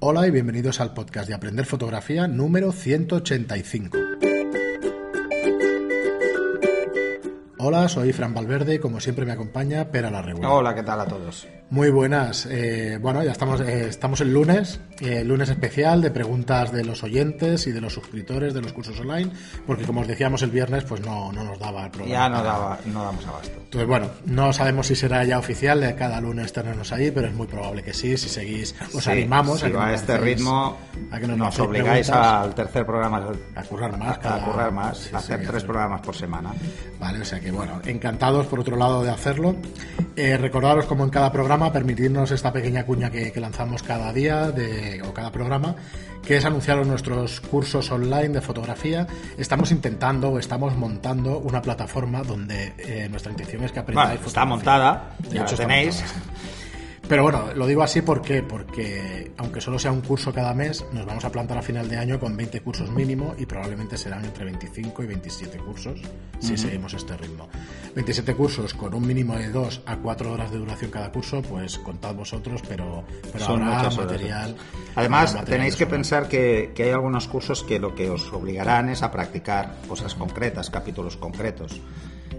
Hola 0.00 0.28
y 0.28 0.30
bienvenidos 0.30 0.80
al 0.80 0.94
podcast 0.94 1.28
de 1.28 1.34
Aprender 1.34 1.66
Fotografía 1.66 2.28
número 2.28 2.70
185. 2.70 4.07
Hola, 7.68 7.86
soy 7.86 8.14
Fran 8.14 8.32
Valverde 8.32 8.76
y 8.76 8.78
como 8.78 8.98
siempre 8.98 9.26
me 9.26 9.32
acompaña 9.32 9.84
Pera 9.90 10.08
la 10.10 10.22
Regular. 10.22 10.50
Hola, 10.52 10.74
¿qué 10.74 10.82
tal 10.82 11.02
a 11.02 11.04
todos? 11.04 11.46
Muy 11.68 11.90
buenas. 11.90 12.46
Eh, 12.50 12.96
bueno, 12.98 13.22
ya 13.22 13.32
estamos, 13.32 13.60
eh, 13.60 13.88
estamos 13.90 14.22
el 14.22 14.32
lunes, 14.32 14.80
eh, 15.00 15.22
lunes 15.22 15.50
especial 15.50 16.00
de 16.00 16.10
preguntas 16.10 16.72
de 16.72 16.82
los 16.82 17.02
oyentes 17.02 17.66
y 17.66 17.72
de 17.72 17.82
los 17.82 17.92
suscriptores 17.92 18.54
de 18.54 18.62
los 18.62 18.72
cursos 18.72 18.98
online, 18.98 19.30
porque 19.66 19.84
como 19.84 20.00
os 20.00 20.08
decíamos 20.08 20.40
el 20.40 20.50
viernes, 20.50 20.84
pues 20.84 21.02
no, 21.02 21.30
no 21.30 21.44
nos 21.44 21.58
daba 21.58 21.84
el 21.84 21.90
programa. 21.90 22.10
Ya 22.14 22.28
no, 22.30 22.42
daba, 22.42 22.78
no 22.86 23.04
damos 23.04 23.26
abasto. 23.26 23.58
Entonces, 23.64 23.86
bueno, 23.86 24.06
no 24.24 24.50
sabemos 24.54 24.86
si 24.86 24.96
será 24.96 25.22
ya 25.24 25.38
oficial 25.38 25.78
de 25.82 25.94
cada 25.94 26.22
lunes 26.22 26.50
tenernos 26.54 26.90
ahí, 26.90 27.10
pero 27.10 27.26
es 27.26 27.34
muy 27.34 27.46
probable 27.48 27.82
que 27.82 27.92
sí. 27.92 28.16
Si 28.16 28.30
seguís, 28.30 28.74
os 28.94 29.04
Sí, 29.04 29.10
animamos 29.10 29.60
si 29.60 29.66
a 29.66 29.70
que 29.70 29.76
a 29.76 29.92
este 29.92 30.16
ritmo, 30.16 30.78
a 31.12 31.20
que 31.20 31.26
nos 31.26 31.36
nos 31.36 31.60
obligáis 31.60 32.08
al 32.08 32.54
tercer 32.54 32.86
programa. 32.86 33.30
A 33.54 33.62
currar 33.64 33.94
más 33.98 34.16
A, 34.16 34.20
cada- 34.20 34.42
currar 34.42 34.72
más, 34.72 34.96
sí, 34.96 35.10
a 35.14 35.18
hacer 35.18 35.40
sí, 35.40 35.46
tres 35.46 35.64
programas 35.64 36.00
por 36.00 36.16
semana. 36.16 36.54
Vale, 36.98 37.20
o 37.20 37.24
sea 37.26 37.38
que 37.40 37.50
bueno, 37.58 37.80
encantados 37.86 38.46
por 38.46 38.60
otro 38.60 38.76
lado 38.76 39.02
de 39.02 39.10
hacerlo. 39.10 39.56
Eh, 40.14 40.36
recordaros 40.36 40.86
como 40.86 41.02
en 41.02 41.10
cada 41.10 41.32
programa, 41.32 41.72
permitirnos 41.72 42.30
esta 42.30 42.52
pequeña 42.52 42.84
cuña 42.86 43.10
que, 43.10 43.32
que 43.32 43.40
lanzamos 43.40 43.82
cada 43.82 44.12
día 44.12 44.52
de, 44.52 45.02
o 45.02 45.12
cada 45.12 45.32
programa, 45.32 45.74
que 46.24 46.36
es 46.36 46.44
anunciaros 46.44 46.86
nuestros 46.86 47.40
cursos 47.40 47.90
online 47.90 48.28
de 48.28 48.40
fotografía. 48.40 49.08
Estamos 49.36 49.72
intentando 49.72 50.30
o 50.30 50.38
estamos 50.38 50.76
montando 50.76 51.38
una 51.38 51.60
plataforma 51.60 52.22
donde 52.22 52.74
eh, 52.78 53.08
nuestra 53.10 53.32
intención 53.32 53.64
es 53.64 53.72
que 53.72 53.80
aprendáis 53.80 54.10
Bueno, 54.20 54.26
está 54.28 54.44
montada, 54.44 55.10
ya 55.28 55.42
hecho, 55.42 55.52
lo 55.52 55.58
tenéis. 55.58 55.96
montada. 56.00 56.57
Pero 57.08 57.22
bueno, 57.22 57.46
lo 57.54 57.66
digo 57.66 57.82
así 57.82 58.02
¿por 58.02 58.20
qué? 58.20 58.42
porque 58.42 59.32
aunque 59.38 59.62
solo 59.62 59.78
sea 59.78 59.90
un 59.92 60.02
curso 60.02 60.32
cada 60.32 60.52
mes, 60.52 60.84
nos 60.92 61.06
vamos 61.06 61.24
a 61.24 61.30
plantar 61.32 61.56
a 61.56 61.62
final 61.62 61.88
de 61.88 61.96
año 61.96 62.20
con 62.20 62.36
20 62.36 62.60
cursos 62.60 62.90
mínimo 62.90 63.34
y 63.38 63.46
probablemente 63.46 63.96
serán 63.96 64.24
entre 64.26 64.44
25 64.44 65.02
y 65.02 65.06
27 65.06 65.58
cursos 65.58 66.00
si 66.38 66.56
seguimos 66.58 66.92
este 66.92 67.16
ritmo. 67.16 67.48
27 67.94 68.34
cursos 68.34 68.74
con 68.74 68.92
un 68.94 69.06
mínimo 69.06 69.34
de 69.36 69.48
2 69.48 69.82
a 69.86 69.96
4 69.96 70.32
horas 70.32 70.50
de 70.50 70.58
duración 70.58 70.90
cada 70.90 71.10
curso, 71.10 71.40
pues 71.42 71.78
contad 71.78 72.14
vosotros, 72.14 72.62
pero, 72.68 73.04
pero 73.32 73.44
Son 73.44 73.62
habrá 73.62 73.78
muchas 73.78 73.98
horas. 73.98 74.10
material. 74.12 74.56
Además, 74.94 75.30
habrá 75.30 75.40
material 75.40 75.58
tenéis 75.58 75.76
que 75.76 75.86
pensar 75.86 76.28
que, 76.28 76.72
que 76.74 76.84
hay 76.84 76.90
algunos 76.90 77.26
cursos 77.26 77.64
que 77.64 77.78
lo 77.78 77.94
que 77.94 78.10
os 78.10 78.32
obligarán 78.32 78.90
es 78.90 79.02
a 79.02 79.10
practicar 79.10 79.76
cosas 79.88 80.14
concretas, 80.14 80.68
capítulos 80.70 81.16
concretos. 81.16 81.80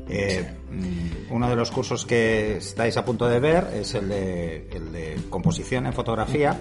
Eh, 0.09 0.43
mm, 0.71 1.33
uno 1.33 1.49
de 1.49 1.55
los 1.55 1.69
cursos 1.71 2.05
que 2.05 2.57
estáis 2.57 2.97
a 2.97 3.05
punto 3.05 3.27
de 3.27 3.39
ver 3.39 3.67
es 3.75 3.93
el 3.93 4.09
de, 4.09 4.67
el 4.71 4.91
de 4.91 5.19
composición 5.29 5.85
en 5.85 5.93
fotografía, 5.93 6.57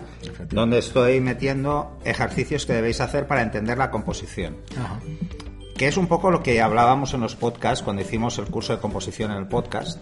donde 0.50 0.78
estoy 0.78 1.20
metiendo 1.20 1.98
ejercicios 2.04 2.66
que 2.66 2.74
debéis 2.74 3.00
hacer 3.00 3.26
para 3.26 3.42
entender 3.42 3.78
la 3.78 3.90
composición. 3.90 4.56
Ajá. 4.78 5.00
Que 5.78 5.86
es 5.86 5.96
un 5.96 6.08
poco 6.08 6.32
lo 6.32 6.42
que 6.42 6.60
hablábamos 6.60 7.14
en 7.14 7.20
los 7.20 7.36
podcasts 7.36 7.84
cuando 7.84 8.02
hicimos 8.02 8.36
el 8.38 8.46
curso 8.46 8.74
de 8.74 8.80
composición 8.80 9.30
en 9.30 9.38
el 9.38 9.46
podcast, 9.46 10.00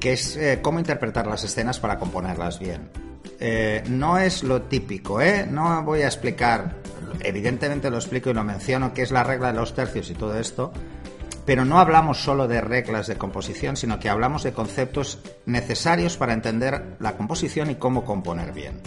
que 0.00 0.14
es 0.14 0.36
eh, 0.36 0.58
cómo 0.60 0.80
interpretar 0.80 1.28
las 1.28 1.44
escenas 1.44 1.78
para 1.78 1.96
componerlas 1.96 2.58
bien. 2.58 2.90
Eh, 3.38 3.84
no 3.88 4.18
es 4.18 4.42
lo 4.42 4.62
típico, 4.62 5.20
¿eh? 5.20 5.46
No 5.48 5.84
voy 5.84 6.02
a 6.02 6.06
explicar, 6.06 6.74
evidentemente 7.20 7.88
lo 7.88 7.98
explico 7.98 8.30
y 8.30 8.34
lo 8.34 8.42
menciono, 8.42 8.92
que 8.92 9.02
es 9.02 9.12
la 9.12 9.22
regla 9.22 9.52
de 9.52 9.60
los 9.60 9.74
tercios 9.74 10.10
y 10.10 10.14
todo 10.14 10.36
esto, 10.36 10.72
pero 11.44 11.64
no 11.64 11.78
hablamos 11.78 12.22
solo 12.22 12.46
de 12.46 12.60
reglas 12.60 13.06
de 13.06 13.16
composición, 13.16 13.76
sino 13.76 13.98
que 13.98 14.08
hablamos 14.08 14.42
de 14.42 14.52
conceptos 14.52 15.18
necesarios 15.46 16.16
para 16.16 16.32
entender 16.32 16.96
la 17.00 17.16
composición 17.16 17.70
y 17.70 17.76
cómo 17.76 18.04
componer 18.04 18.52
bien. 18.52 18.80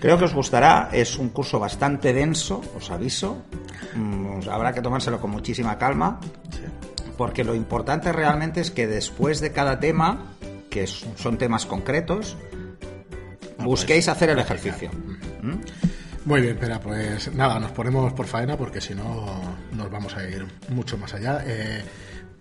Creo 0.00 0.18
que 0.18 0.24
os 0.24 0.34
gustará, 0.34 0.88
es 0.92 1.16
un 1.16 1.28
curso 1.28 1.60
bastante 1.60 2.12
denso, 2.12 2.60
os 2.76 2.90
aviso. 2.90 3.44
Mm, 3.94 4.48
habrá 4.50 4.72
que 4.72 4.82
tomárselo 4.82 5.20
con 5.20 5.30
muchísima 5.30 5.78
calma, 5.78 6.18
porque 7.16 7.44
lo 7.44 7.54
importante 7.54 8.10
realmente 8.10 8.60
es 8.60 8.72
que 8.72 8.88
después 8.88 9.40
de 9.40 9.52
cada 9.52 9.78
tema, 9.78 10.34
que 10.70 10.88
son 10.88 11.38
temas 11.38 11.66
concretos, 11.66 12.36
busquéis 13.58 14.08
hacer 14.08 14.30
el 14.30 14.40
ejercicio. 14.40 14.90
¿Mm? 15.40 15.54
Muy 16.24 16.40
bien, 16.40 16.54
espera, 16.54 16.80
pues 16.80 17.32
nada, 17.34 17.60
nos 17.60 17.70
ponemos 17.70 18.12
por 18.12 18.26
faena 18.26 18.56
porque 18.56 18.80
si 18.80 18.96
no 18.96 19.51
nos 19.72 19.90
vamos 19.90 20.16
a 20.16 20.28
ir 20.28 20.46
mucho 20.68 20.96
más 20.98 21.14
allá. 21.14 21.42
Eh, 21.46 21.82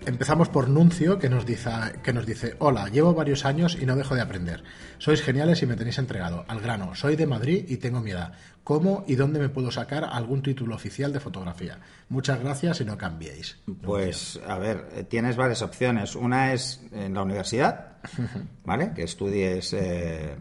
empezamos 0.06 0.50
por 0.50 0.70
Nuncio, 0.70 1.20
que 1.20 1.30
nos, 1.30 1.46
dice, 1.46 1.70
que 2.04 2.14
nos 2.14 2.26
dice, 2.26 2.56
hola, 2.60 2.90
llevo 2.90 3.14
varios 3.14 3.46
años 3.46 3.78
y 3.80 3.86
no 3.86 3.96
dejo 3.96 4.16
de 4.16 4.22
aprender. 4.22 4.64
Sois 4.98 5.22
geniales 5.22 5.62
y 5.62 5.66
me 5.66 5.76
tenéis 5.76 5.98
entregado. 5.98 6.46
Al 6.48 6.60
grano, 6.62 6.96
soy 6.96 7.16
de 7.16 7.28
Madrid 7.28 7.66
y 7.68 7.78
tengo 7.78 8.02
mi 8.02 8.12
edad. 8.12 8.34
¿Cómo 8.64 9.04
y 9.08 9.16
dónde 9.16 9.40
me 9.40 9.50
puedo 9.50 9.72
sacar 9.72 10.04
algún 10.04 10.44
título 10.44 10.76
oficial 10.76 11.12
de 11.12 11.20
fotografía? 11.20 11.80
Muchas 12.10 12.40
gracias 12.40 12.82
y 12.82 12.86
no 12.86 12.98
cambiéis. 12.98 13.58
Pues, 13.82 14.40
a 14.48 14.58
ver, 14.60 15.06
tienes 15.10 15.36
varias 15.36 15.62
opciones. 15.62 16.16
Una 16.16 16.54
es 16.54 16.82
en 16.92 17.14
la 17.14 17.24
universidad, 17.24 17.94
¿vale? 18.66 18.92
Que 18.94 19.04
estudies. 19.04 19.74
eh, 19.74 20.36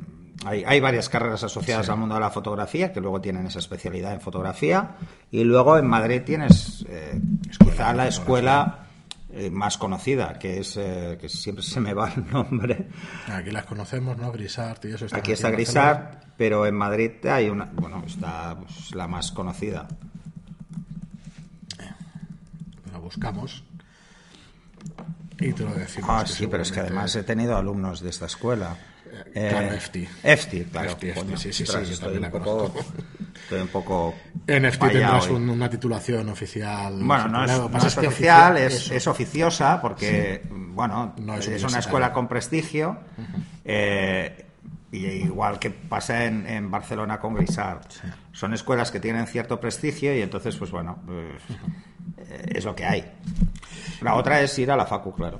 hay, 0.46 0.64
hay 0.66 0.80
varias 0.80 1.08
carreras 1.08 1.44
asociadas 1.44 1.88
al 1.88 1.98
mundo 1.98 2.14
de 2.14 2.20
la 2.20 2.30
fotografía 2.30 2.92
que 2.92 3.00
luego 3.00 3.20
tienen 3.20 3.46
esa 3.46 3.58
especialidad 3.58 4.12
en 4.14 4.20
fotografía. 4.20 4.96
Y 5.30 5.44
luego 5.44 5.76
en 5.76 5.86
Madrid 5.86 6.22
tienes 6.24 6.84
eh, 6.88 7.20
quizá 7.58 7.92
la 7.92 8.08
escuela 8.08 8.86
eh, 9.32 9.50
más 9.50 9.78
conocida, 9.78 10.38
que 10.38 10.58
es. 10.58 10.76
eh, 10.76 11.16
que 11.20 11.28
siempre 11.28 11.62
se 11.62 11.80
me 11.80 11.94
va 11.94 12.12
el 12.12 12.28
nombre. 12.30 12.88
Aquí 13.28 13.50
las 13.50 13.64
conocemos, 13.64 14.16
¿no? 14.16 14.32
Grisart 14.32 14.84
y 14.86 14.92
eso. 14.92 15.06
están 15.06 15.20
Aquí 15.20 15.32
está. 15.32 15.50
Grisart, 15.50 16.24
pero 16.36 16.66
en 16.66 16.74
Madrid 16.74 17.24
hay 17.26 17.48
una. 17.48 17.66
Bueno, 17.66 18.02
está 18.06 18.56
pues, 18.58 18.94
la 18.94 19.06
más 19.06 19.30
conocida. 19.30 19.86
La 22.90 22.98
buscamos. 22.98 23.62
Y 25.38 25.52
te 25.52 25.64
lo 25.64 25.74
decimos. 25.74 26.10
Ah, 26.10 26.26
sí, 26.26 26.46
pero 26.48 26.62
es 26.62 26.72
que 26.72 26.80
además 26.80 27.14
he 27.14 27.22
tenido 27.22 27.56
alumnos 27.56 28.00
de 28.00 28.10
esta 28.10 28.26
escuela. 28.26 28.76
Claro, 29.32 29.72
EFTI. 29.74 30.08
EFTI, 30.22 30.64
claro. 30.64 30.88
EFTI, 30.90 31.12
Coño, 31.12 31.36
sí, 31.36 31.52
sí, 31.52 31.66
sí, 31.66 31.72
yo 31.90 31.98
también 31.98 32.22
la 32.22 32.30
conozco. 32.30 32.74
estoy 33.42 33.60
un 33.60 33.68
poco. 33.68 34.14
En 34.46 34.64
FT 34.64 34.88
tendrás 34.90 35.28
un- 35.28 35.48
una 35.50 35.68
titulación 35.70 36.28
oficial. 36.28 36.94
Bueno, 37.02 37.28
no 37.28 37.44
es, 37.44 37.50
no 37.70 37.78
es 37.78 37.96
oficial, 37.98 38.56
es, 38.56 38.90
es 38.90 39.06
oficiosa 39.06 39.80
porque, 39.80 40.42
bueno, 40.50 41.14
No 41.18 41.34
es 41.36 41.48
es, 41.48 41.62
una 41.64 41.78
escuela 41.80 42.12
con 42.12 42.28
prestigio. 42.28 42.98
eh, 43.64 44.46
y 44.92 45.06
igual 45.06 45.60
que 45.60 45.70
pasa 45.70 46.24
en, 46.24 46.46
en 46.48 46.68
Barcelona 46.70 47.20
con 47.20 47.34
Grisart. 47.34 47.92
Son 48.32 48.52
escuelas 48.54 48.90
que 48.90 48.98
tienen 48.98 49.26
cierto 49.28 49.60
prestigio 49.60 50.16
y 50.16 50.20
entonces, 50.20 50.56
pues 50.56 50.72
bueno, 50.72 50.98
pues, 51.06 51.40
eh, 52.28 52.52
es 52.56 52.64
lo 52.64 52.74
que 52.74 52.84
hay. 52.84 53.04
La 54.00 54.14
otra 54.14 54.40
es 54.40 54.58
ir 54.58 54.68
a 54.70 54.76
la 54.76 54.86
Facu, 54.86 55.12
claro. 55.14 55.38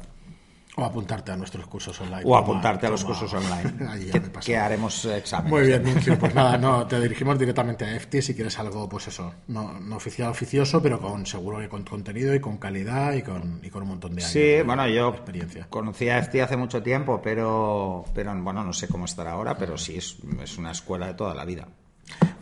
O 0.80 0.84
apuntarte 0.86 1.32
a 1.32 1.36
nuestros 1.36 1.66
cursos 1.66 2.00
online. 2.00 2.22
O 2.24 2.28
Toma, 2.30 2.38
apuntarte 2.40 2.86
a 2.86 2.90
los 2.90 3.02
toma. 3.02 3.18
cursos 3.18 3.34
online. 3.42 3.86
Ahí 3.90 4.06
ya 4.06 4.12
que, 4.20 4.30
que 4.40 4.56
haremos 4.56 5.04
exámenes. 5.04 5.50
Muy 5.52 5.66
bien, 5.66 5.82
Nuncio. 5.82 6.18
Pues 6.18 6.34
nada, 6.34 6.56
no, 6.58 6.86
te 6.86 7.00
dirigimos 7.00 7.38
directamente 7.38 7.84
a 7.84 7.94
EFTI 7.96 8.22
si 8.22 8.34
quieres 8.34 8.58
algo, 8.58 8.88
pues 8.88 9.08
eso, 9.08 9.32
no, 9.48 9.72
no 9.80 9.96
oficial, 9.96 10.28
oficioso, 10.30 10.80
pero 10.82 11.00
con 11.00 11.26
seguro 11.26 11.58
que 11.58 11.68
con 11.68 11.84
contenido 11.84 12.34
y 12.34 12.40
con 12.40 12.58
calidad 12.58 13.12
y 13.14 13.22
con, 13.22 13.60
y 13.62 13.70
con 13.70 13.82
un 13.82 13.88
montón 13.90 14.14
de 14.14 14.22
años. 14.22 14.32
Sí, 14.32 14.38
de- 14.40 14.62
bueno, 14.62 14.86
yo 14.88 15.08
experiencia. 15.10 15.66
conocí 15.70 16.08
a 16.08 16.18
FT 16.18 16.42
hace 16.42 16.56
mucho 16.56 16.82
tiempo, 16.82 17.20
pero, 17.22 18.04
pero 18.14 18.34
bueno, 18.42 18.64
no 18.64 18.72
sé 18.72 18.88
cómo 18.88 19.04
estará 19.04 19.32
ahora, 19.32 19.56
pero 19.56 19.76
sí, 19.78 19.96
es, 19.96 20.16
es 20.42 20.58
una 20.58 20.70
escuela 20.72 21.06
de 21.08 21.14
toda 21.14 21.34
la 21.34 21.44
vida. 21.44 21.68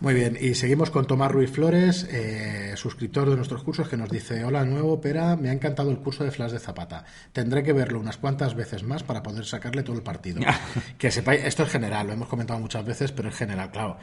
Muy 0.01 0.15
bien, 0.15 0.39
y 0.41 0.55
seguimos 0.55 0.91
con 0.91 1.09
Tomás 1.09 1.33
Ruiz 1.33 1.51
Flores, 1.51 2.07
eh, 2.13 2.75
suscriptor 2.77 3.29
de 3.29 3.35
nuestros 3.35 3.65
cursos, 3.65 3.89
que 3.89 3.97
nos 3.97 4.09
dice, 4.09 4.45
hola 4.45 4.65
nuevo, 4.65 5.01
Pera, 5.01 5.35
me 5.35 5.51
ha 5.51 5.53
encantado 5.53 5.91
el 5.91 5.99
curso 5.99 6.23
de 6.23 6.31
Flash 6.31 6.53
de 6.53 6.61
Zapata. 6.61 7.05
Tendré 7.33 7.65
que 7.65 7.73
verlo 7.73 7.99
unas 7.99 8.17
cuantas 8.17 8.55
veces 8.55 8.85
más 8.85 9.03
para 9.03 9.25
poder 9.25 9.45
sacarle 9.45 9.83
todo 9.83 9.97
el 9.97 10.05
partido. 10.05 10.41
que 10.99 11.11
sepáis, 11.11 11.43
esto 11.45 11.65
es 11.65 11.71
general, 11.71 12.07
lo 12.07 12.13
hemos 12.13 12.29
comentado 12.29 12.61
muchas 12.61 12.85
veces, 12.85 13.11
pero 13.11 13.29
es 13.29 13.35
general, 13.35 13.73
claro. 13.73 13.99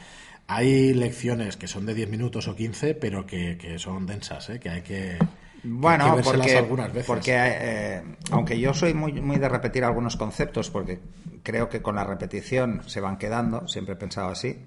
Hay 0.47 0.93
lecciones 0.93 1.55
que 1.55 1.67
son 1.67 1.85
de 1.85 1.93
10 1.93 2.09
minutos 2.09 2.49
o 2.49 2.55
15, 2.55 2.95
pero 2.95 3.25
que, 3.25 3.57
que 3.57 3.79
son 3.79 4.05
densas, 4.05 4.49
¿eh? 4.49 4.59
que 4.59 4.69
hay 4.69 4.81
que... 4.81 5.17
Bueno, 5.63 6.17
que 6.17 6.23
porque, 6.23 6.57
algunas 6.57 6.89
veces. 6.89 7.07
porque 7.07 7.33
eh, 7.35 8.03
aunque 8.31 8.59
yo 8.59 8.73
soy 8.73 8.93
muy, 8.93 9.13
muy 9.13 9.37
de 9.37 9.49
repetir 9.49 9.83
algunos 9.83 10.15
conceptos, 10.17 10.69
porque 10.69 10.99
creo 11.41 11.69
que 11.69 11.81
con 11.81 11.95
la 11.95 12.03
repetición 12.03 12.81
se 12.85 12.99
van 12.99 13.17
quedando, 13.17 13.67
siempre 13.67 13.93
he 13.93 13.97
pensado 13.97 14.29
así, 14.29 14.59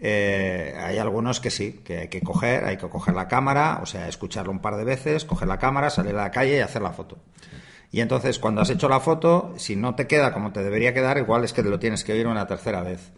eh, 0.00 0.74
hay 0.80 0.98
algunos 0.98 1.40
que 1.40 1.50
sí, 1.50 1.80
que 1.84 1.98
hay 1.98 2.08
que 2.08 2.20
coger, 2.20 2.64
hay 2.64 2.76
que 2.76 2.88
coger 2.88 3.14
la 3.14 3.28
cámara, 3.28 3.80
o 3.82 3.86
sea, 3.86 4.08
escucharlo 4.08 4.52
un 4.52 4.60
par 4.60 4.76
de 4.76 4.84
veces, 4.84 5.24
coger 5.24 5.48
la 5.48 5.58
cámara, 5.58 5.90
salir 5.90 6.14
a 6.14 6.22
la 6.22 6.30
calle 6.30 6.56
y 6.56 6.60
hacer 6.60 6.82
la 6.82 6.92
foto. 6.92 7.18
Y 7.90 8.00
entonces, 8.00 8.38
cuando 8.38 8.60
has 8.60 8.70
hecho 8.70 8.88
la 8.88 9.00
foto, 9.00 9.54
si 9.56 9.74
no 9.74 9.94
te 9.94 10.06
queda 10.06 10.32
como 10.32 10.52
te 10.52 10.62
debería 10.62 10.92
quedar, 10.92 11.18
igual 11.18 11.44
es 11.44 11.52
que 11.52 11.62
te 11.62 11.70
lo 11.70 11.78
tienes 11.78 12.04
que 12.04 12.12
oír 12.12 12.26
una 12.26 12.46
tercera 12.46 12.82
vez. 12.82 13.12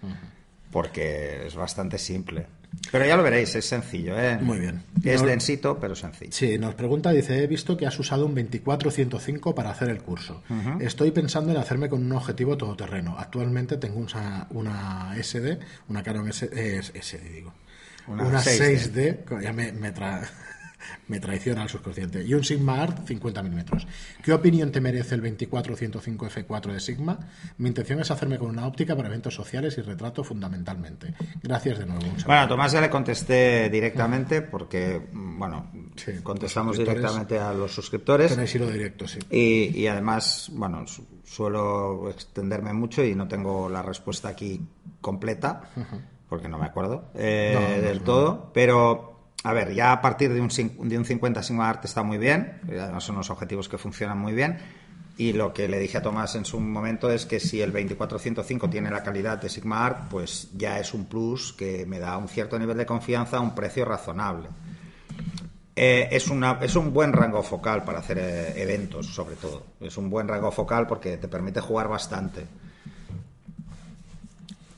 Porque 0.70 1.46
es 1.46 1.56
bastante 1.56 1.98
simple. 1.98 2.46
Pero 2.92 3.04
ya 3.06 3.16
lo 3.16 3.22
veréis, 3.22 3.54
es 3.54 3.64
sencillo, 3.66 4.18
¿eh? 4.18 4.38
Muy 4.40 4.58
bien. 4.58 4.82
Es 5.04 5.22
No- 5.22 5.28
densito, 5.28 5.78
pero 5.78 5.94
sencillo. 5.94 6.32
Sí, 6.32 6.58
nos 6.58 6.74
pregunta, 6.74 7.10
dice, 7.12 7.42
he 7.42 7.46
visto 7.46 7.76
que 7.76 7.86
has 7.86 7.98
usado 7.98 8.26
un 8.26 8.34
24-105 8.34 9.54
para 9.54 9.70
hacer 9.70 9.88
el 9.90 9.98
curso. 10.02 10.42
Estoy 10.80 11.10
pensando 11.10 11.52
en 11.52 11.58
hacerme 11.58 11.88
con 11.88 12.02
un 12.04 12.12
objetivo 12.12 12.56
todoterreno. 12.56 13.16
Actualmente 13.18 13.76
tengo 13.76 13.98
una, 14.00 14.46
una 14.50 15.14
SD, 15.22 15.58
una 15.88 16.02
Canon 16.02 16.28
S, 16.28 16.48
eh, 16.52 16.80
SD, 16.82 17.28
digo. 17.32 17.52
Una 18.06 18.24
Una, 18.24 18.40
6D. 18.40 19.24
6D, 19.24 19.42
ya 19.42 19.52
me, 19.52 19.72
me, 19.72 19.94
tra- 19.94 20.26
me 21.08 21.20
traiciona 21.20 21.62
el 21.62 21.68
subconsciente. 21.68 22.24
Y 22.24 22.34
un 22.34 22.44
Sigma 22.44 22.82
Art 22.82 23.06
50 23.06 23.42
milímetros. 23.42 23.86
¿Qué 24.22 24.32
opinión 24.32 24.70
te 24.72 24.80
merece 24.80 25.14
el 25.14 25.22
24-105 25.22 26.16
F4 26.46 26.72
de 26.72 26.80
Sigma? 26.80 27.18
Mi 27.58 27.68
intención 27.68 28.00
es 28.00 28.10
hacerme 28.10 28.38
con 28.38 28.48
una 28.50 28.66
óptica 28.66 28.96
para 28.96 29.08
eventos 29.08 29.34
sociales 29.34 29.76
y 29.78 29.82
retrato 29.82 30.24
fundamentalmente. 30.24 31.14
Gracias 31.42 31.78
de 31.78 31.86
nuevo. 31.86 32.02
saludo. 32.02 32.24
Bueno, 32.26 32.42
a 32.42 32.48
Tomás 32.48 32.72
ya 32.72 32.80
le 32.80 32.90
contesté 32.90 33.68
directamente 33.70 34.42
porque, 34.42 35.00
bueno, 35.12 35.70
Sí, 35.96 36.12
contestamos 36.22 36.78
directamente 36.78 37.38
a 37.38 37.52
los 37.52 37.72
suscriptores. 37.74 38.30
Tenéis 38.32 38.54
hilo 38.54 38.70
directo, 38.70 39.06
sí. 39.06 39.18
Y, 39.30 39.78
y 39.80 39.86
además, 39.86 40.50
bueno, 40.52 40.86
su- 40.86 41.06
suelo 41.24 42.08
extenderme 42.10 42.72
mucho 42.72 43.04
y 43.04 43.14
no 43.14 43.28
tengo 43.28 43.68
la 43.68 43.82
respuesta 43.82 44.28
aquí 44.28 44.60
completa, 45.00 45.62
porque 46.28 46.48
no 46.48 46.58
me 46.58 46.66
acuerdo 46.66 47.10
eh, 47.14 47.52
No, 47.54 47.60
no, 47.60 47.82
del 47.82 47.98
no. 47.98 48.04
todo. 48.04 48.50
Pero, 48.54 49.19
a 49.42 49.52
ver, 49.52 49.72
ya 49.74 49.92
a 49.92 50.00
partir 50.00 50.32
de 50.32 50.40
un, 50.40 50.48
de 50.48 50.98
un 50.98 51.04
50 51.04 51.42
Sigma 51.42 51.68
Art 51.68 51.84
está 51.84 52.02
muy 52.02 52.18
bien, 52.18 52.60
son 52.98 53.16
unos 53.16 53.30
objetivos 53.30 53.68
que 53.68 53.78
funcionan 53.78 54.18
muy 54.18 54.32
bien. 54.32 54.58
Y 55.16 55.34
lo 55.34 55.52
que 55.52 55.68
le 55.68 55.78
dije 55.78 55.98
a 55.98 56.02
Tomás 56.02 56.34
en 56.34 56.46
su 56.46 56.58
momento 56.58 57.10
es 57.10 57.26
que 57.26 57.40
si 57.40 57.60
el 57.60 57.72
2405 57.72 58.70
tiene 58.70 58.90
la 58.90 59.02
calidad 59.02 59.36
de 59.36 59.50
Sigma 59.50 59.84
Art, 59.84 60.08
pues 60.08 60.48
ya 60.56 60.78
es 60.78 60.94
un 60.94 61.04
plus 61.04 61.52
que 61.52 61.84
me 61.84 61.98
da 61.98 62.16
un 62.16 62.26
cierto 62.26 62.58
nivel 62.58 62.78
de 62.78 62.86
confianza 62.86 63.36
a 63.36 63.40
un 63.40 63.54
precio 63.54 63.84
razonable. 63.84 64.48
Eh, 65.76 66.08
es, 66.10 66.30
es 66.62 66.76
un 66.76 66.92
buen 66.92 67.12
rango 67.12 67.42
focal 67.42 67.84
para 67.84 67.98
hacer 67.98 68.18
eh, 68.18 68.62
eventos, 68.62 69.06
sobre 69.06 69.36
todo. 69.36 69.64
Es 69.80 69.96
un 69.98 70.08
buen 70.08 70.26
rango 70.26 70.50
focal 70.50 70.86
porque 70.86 71.18
te 71.18 71.28
permite 71.28 71.60
jugar 71.60 71.88
bastante. 71.88 72.46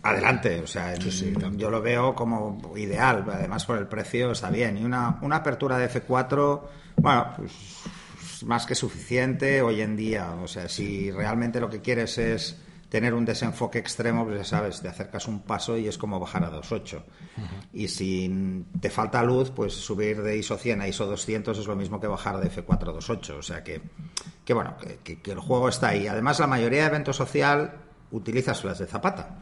Adelante, 0.02 0.60
o 0.60 0.66
sea, 0.66 0.96
Sí, 1.00 1.12
sí, 1.12 1.32
tanto. 1.32 1.56
yo 1.56 1.70
lo 1.70 1.80
veo 1.80 2.14
como 2.14 2.72
ideal, 2.76 3.24
además 3.32 3.64
por 3.64 3.78
el 3.78 3.86
precio 3.86 4.32
está 4.32 4.50
bien. 4.50 4.76
Y 4.78 4.84
una, 4.84 5.18
una 5.22 5.36
apertura 5.36 5.78
de 5.78 5.88
F4, 5.88 6.60
bueno, 6.96 7.32
pues 7.36 7.52
es 8.20 8.44
más 8.44 8.66
que 8.66 8.74
suficiente 8.74 9.62
hoy 9.62 9.80
en 9.80 9.96
día. 9.96 10.32
O 10.42 10.48
sea, 10.48 10.68
si 10.68 11.10
realmente 11.12 11.60
lo 11.60 11.70
que 11.70 11.80
quieres 11.80 12.18
es 12.18 12.60
tener 12.88 13.14
un 13.14 13.24
desenfoque 13.24 13.78
extremo, 13.78 14.24
pues 14.24 14.38
ya 14.38 14.44
sabes, 14.44 14.82
te 14.82 14.88
acercas 14.88 15.28
un 15.28 15.40
paso 15.42 15.78
y 15.78 15.86
es 15.86 15.96
como 15.96 16.18
bajar 16.18 16.44
a 16.44 16.50
2.8. 16.50 17.02
Y 17.72 17.86
si 17.88 18.64
te 18.80 18.90
falta 18.90 19.22
luz, 19.22 19.50
pues 19.50 19.72
subir 19.72 20.20
de 20.22 20.36
ISO 20.36 20.58
100 20.58 20.80
a 20.80 20.88
ISO 20.88 21.06
200 21.06 21.56
es 21.56 21.66
lo 21.66 21.76
mismo 21.76 22.00
que 22.00 22.08
bajar 22.08 22.40
de 22.40 22.50
F4 22.50 22.88
a 22.88 22.92
2.8. 22.92 23.38
O 23.38 23.42
sea 23.42 23.62
que, 23.62 23.80
que 24.44 24.52
bueno, 24.52 24.76
que 25.04 25.30
el 25.30 25.38
juego 25.38 25.68
está 25.68 25.90
ahí. 25.90 26.08
Además, 26.08 26.40
la 26.40 26.48
mayoría 26.48 26.80
de 26.82 26.88
eventos 26.88 27.16
social 27.16 27.76
utilizas 28.10 28.64
las 28.64 28.80
de 28.80 28.86
Zapata. 28.86 29.38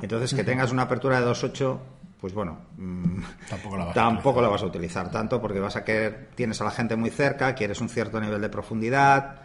Entonces, 0.00 0.34
que 0.34 0.44
tengas 0.44 0.70
una 0.72 0.82
apertura 0.82 1.20
de 1.20 1.26
2.8, 1.26 1.78
pues 2.20 2.32
bueno, 2.34 2.58
mm, 2.76 3.20
Tampoco 3.48 3.76
la 3.76 3.84
vas 3.84 3.92
a 3.92 3.94
tampoco 3.94 4.28
utilizar. 4.30 4.42
la 4.42 4.48
vas 4.48 4.62
a 4.62 4.66
utilizar 4.66 5.10
tanto 5.10 5.40
porque 5.40 5.60
vas 5.60 5.76
a 5.76 5.84
querer, 5.84 6.30
tienes 6.34 6.60
a 6.60 6.64
la 6.64 6.70
gente 6.70 6.96
muy 6.96 7.10
cerca, 7.10 7.54
quieres 7.54 7.80
un 7.80 7.88
cierto 7.88 8.20
nivel 8.20 8.40
de 8.40 8.48
profundidad, 8.48 9.42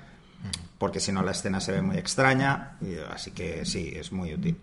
porque 0.78 1.00
si 1.00 1.12
no 1.12 1.24
la 1.24 1.32
escena 1.32 1.60
se 1.62 1.72
ve 1.72 1.82
muy 1.82 1.98
extraña, 1.98 2.78
y 2.82 2.98
así 3.12 3.32
que 3.32 3.66
sí, 3.66 3.94
es 3.96 4.12
muy 4.12 4.34
útil. 4.34 4.60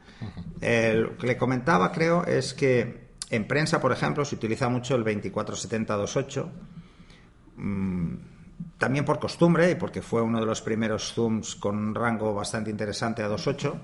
Eh, 0.61 0.95
lo 0.95 1.17
que 1.17 1.27
le 1.27 1.37
comentaba, 1.37 1.91
creo, 1.91 2.25
es 2.25 2.53
que 2.53 3.11
en 3.31 3.47
prensa, 3.47 3.81
por 3.81 3.93
ejemplo, 3.93 4.25
se 4.25 4.35
utiliza 4.35 4.69
mucho 4.69 4.97
el 4.97 5.05
2470-28, 5.05 6.49
mm, 7.57 8.15
también 8.77 9.05
por 9.05 9.19
costumbre 9.19 9.71
y 9.71 9.75
porque 9.77 10.03
fue 10.03 10.21
uno 10.21 10.41
de 10.41 10.47
los 10.47 10.61
primeros 10.61 11.15
zooms 11.15 11.55
con 11.57 11.79
un 11.79 11.95
rango 11.95 12.35
bastante 12.35 12.71
interesante 12.71 13.23
a 13.23 13.29
2.8 13.29 13.75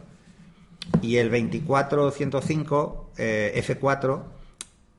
y 1.02 1.16
el 1.16 1.30
24-105 1.30 3.04
eh, 3.16 3.64
F4 3.66 4.22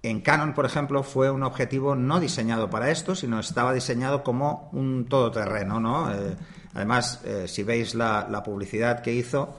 en 0.04 0.22
Canon, 0.22 0.54
por 0.54 0.66
ejemplo, 0.66 1.04
fue 1.04 1.32
un 1.32 1.44
objetivo 1.44 1.96
no 1.96 2.20
diseñado 2.20 2.70
para 2.70 2.92
esto, 2.92 3.16
sino 3.16 3.40
estaba 3.40 3.74
diseñado 3.74 4.24
como 4.24 4.70
un 4.72 5.06
todoterreno, 5.08 5.80
¿no? 5.80 6.14
Eh, 6.14 6.36
además, 6.74 7.22
eh, 7.26 7.48
si 7.48 7.64
veis 7.64 7.96
la, 7.96 8.44
publicidad 8.46 9.02
que 9.02 9.14
hizo, 9.14 9.58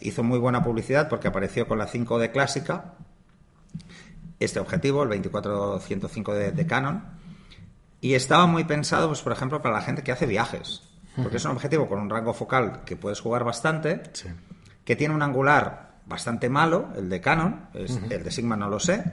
hizo 0.00 0.22
muy 0.22 0.38
buena 0.38 0.64
publicidad 0.64 1.08
porque 1.08 1.28
apareció 1.28 1.68
con 1.68 1.78
la 1.78 1.86
5D 1.86 2.32
clásica, 2.32 2.94
este 4.40 4.58
objetivo, 4.58 5.02
el 5.02 5.10
24-105 5.10 6.32
de, 6.32 6.52
de 6.52 6.66
Canon, 6.66 7.04
y 8.00 8.14
estaba 8.14 8.46
muy 8.46 8.64
pensado, 8.64 9.08
pues, 9.08 9.22
por 9.22 9.32
ejemplo, 9.32 9.60
para 9.60 9.74
la 9.74 9.82
gente 9.82 10.02
que 10.02 10.12
hace 10.12 10.26
viajes, 10.26 10.82
porque 11.16 11.36
es 11.36 11.44
un 11.44 11.50
objetivo 11.50 11.88
con 11.88 11.98
un 11.98 12.08
rango 12.08 12.32
focal 12.32 12.84
que 12.84 12.96
puedes 12.96 13.20
jugar 13.20 13.44
bastante. 13.44 14.02
Que 14.88 14.96
tiene 14.96 15.14
un 15.14 15.20
angular 15.20 15.98
bastante 16.06 16.48
malo, 16.48 16.88
el 16.96 17.10
de 17.10 17.20
Canon, 17.20 17.66
es- 17.74 18.00
el 18.08 18.24
de 18.24 18.30
Sigma 18.30 18.56
no 18.56 18.70
lo 18.70 18.80
sé, 18.80 19.04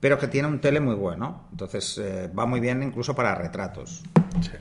pero 0.00 0.18
que 0.18 0.28
tiene 0.28 0.48
un 0.48 0.62
tele 0.62 0.80
muy 0.80 0.94
bueno. 0.94 1.44
Entonces 1.50 1.98
eh, 1.98 2.30
va 2.36 2.46
muy 2.46 2.58
bien 2.58 2.82
incluso 2.82 3.14
para 3.14 3.34
retratos. 3.34 4.02
Sí. 4.40 4.52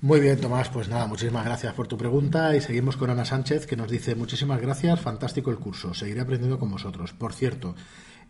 Muy 0.00 0.18
bien, 0.18 0.40
Tomás, 0.40 0.70
pues 0.70 0.88
nada, 0.88 1.06
muchísimas 1.06 1.44
gracias 1.44 1.72
por 1.74 1.86
tu 1.86 1.96
pregunta 1.96 2.56
y 2.56 2.60
seguimos 2.60 2.96
con 2.96 3.10
Ana 3.10 3.24
Sánchez 3.24 3.64
que 3.64 3.76
nos 3.76 3.88
dice 3.92 4.16
muchísimas 4.16 4.60
gracias, 4.60 5.00
fantástico 5.00 5.52
el 5.52 5.58
curso, 5.58 5.94
seguiré 5.94 6.22
aprendiendo 6.22 6.58
con 6.58 6.68
vosotros. 6.72 7.12
Por 7.12 7.32
cierto, 7.32 7.76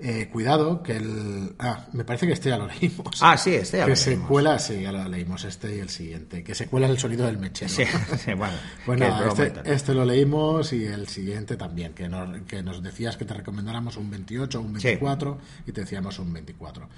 eh, 0.03 0.29
cuidado 0.33 0.83
que 0.83 0.97
el... 0.97 1.55
Ah, 1.59 1.87
me 1.93 2.05
parece 2.05 2.27
que 2.27 2.33
este 2.33 2.49
ya 2.49 2.57
lo 2.59 2.67
leímos. 2.67 3.19
Ah, 3.21 3.37
sí, 3.37 3.55
este 3.55 3.79
ya 3.79 3.85
que 3.85 3.91
lo 3.91 3.97
se 3.97 4.11
leímos. 4.11 4.29
cuela, 4.29 4.59
sí, 4.59 4.81
ya 4.81 4.93
lo 4.93 5.07
leímos, 5.09 5.45
este 5.45 5.77
y 5.77 5.81
el 5.81 5.89
siguiente, 5.91 6.43
que 6.43 6.55
se 6.55 6.67
cuela 6.69 6.87
el 6.89 6.99
sonido 6.99 7.27
del 7.27 7.39
mechero. 7.39 7.71
Sí, 7.71 7.85
sí, 8.25 8.33
bueno. 8.35 8.55
Que 8.87 8.97
nada, 8.97 9.25
y 9.27 9.43
este, 9.43 9.73
este 9.75 9.95
lo 9.95 10.05
leímos 10.05 10.73
y 10.73 10.85
el 10.85 11.07
siguiente 11.09 11.57
también, 11.57 11.93
que 11.95 12.09
nos, 12.09 12.41
que 12.43 12.63
nos 12.63 12.83
decías 12.83 13.17
que 13.17 13.25
te 13.25 13.35
recomendáramos 13.35 13.97
un 13.97 14.11
28 14.11 14.59
o 14.59 14.63
un 14.63 14.73
24 14.73 15.39
y 15.67 15.73
te 15.73 15.83
decíamos 15.83 16.19
un 16.19 16.33
24. 16.33 16.89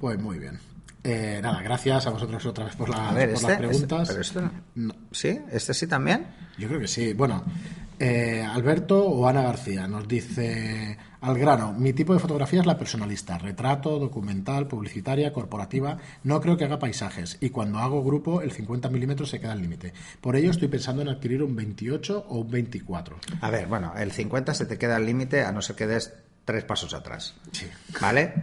Pues 0.00 0.18
muy 0.18 0.38
bien. 0.38 0.58
Eh, 1.04 1.40
nada, 1.42 1.60
gracias 1.62 2.06
a 2.06 2.10
vosotros 2.10 2.46
otra 2.46 2.64
vez 2.66 2.76
por, 2.76 2.88
la- 2.88 3.08
A 3.10 3.12
ver, 3.12 3.30
por 3.30 3.36
este, 3.38 3.48
las 3.48 3.58
preguntas. 3.58 4.00
este- 4.00 4.12
pero 4.12 4.20
esto 4.22 4.40
no. 4.40 4.52
No, 4.76 4.94
¿Sí? 5.10 5.38
¿Este 5.50 5.74
sí 5.74 5.86
también? 5.88 6.26
yo 6.58 6.68
creo 6.68 6.78
que 6.80 6.86
sí. 6.86 7.12
Bueno, 7.12 7.42
eh, 7.98 8.46
Alberto 8.48 9.04
o 9.04 9.26
Ana 9.26 9.42
García 9.42 9.88
nos 9.88 10.06
dice 10.06 10.96
al 11.22 11.38
grano, 11.38 11.72
mi 11.72 11.92
tipo 11.92 12.12
de 12.12 12.18
fotografía 12.18 12.60
es 12.60 12.66
la 12.66 12.76
personalista, 12.76 13.38
retrato, 13.38 13.98
documental, 14.00 14.66
publicitaria, 14.66 15.32
corporativa. 15.32 15.96
No 16.24 16.40
creo 16.40 16.56
que 16.56 16.64
haga 16.64 16.80
paisajes 16.80 17.38
y 17.40 17.50
cuando 17.50 17.78
hago 17.78 18.02
grupo 18.02 18.42
el 18.42 18.50
50 18.50 18.90
milímetros 18.90 19.30
se 19.30 19.38
queda 19.38 19.52
al 19.52 19.62
límite. 19.62 19.92
Por 20.20 20.34
ello 20.34 20.50
estoy 20.50 20.66
pensando 20.66 21.00
en 21.00 21.08
adquirir 21.08 21.44
un 21.44 21.54
28 21.54 22.26
o 22.28 22.38
un 22.38 22.50
24. 22.50 23.16
A 23.40 23.50
ver, 23.50 23.68
bueno, 23.68 23.94
el 23.96 24.10
50 24.10 24.52
se 24.52 24.66
te 24.66 24.76
queda 24.76 24.96
al 24.96 25.06
límite 25.06 25.42
a 25.44 25.52
no 25.52 25.62
ser 25.62 25.76
que 25.76 25.86
des 25.86 26.12
tres 26.44 26.64
pasos 26.64 26.92
atrás. 26.92 27.34
Sí. 27.52 27.66
¿Vale? 28.00 28.34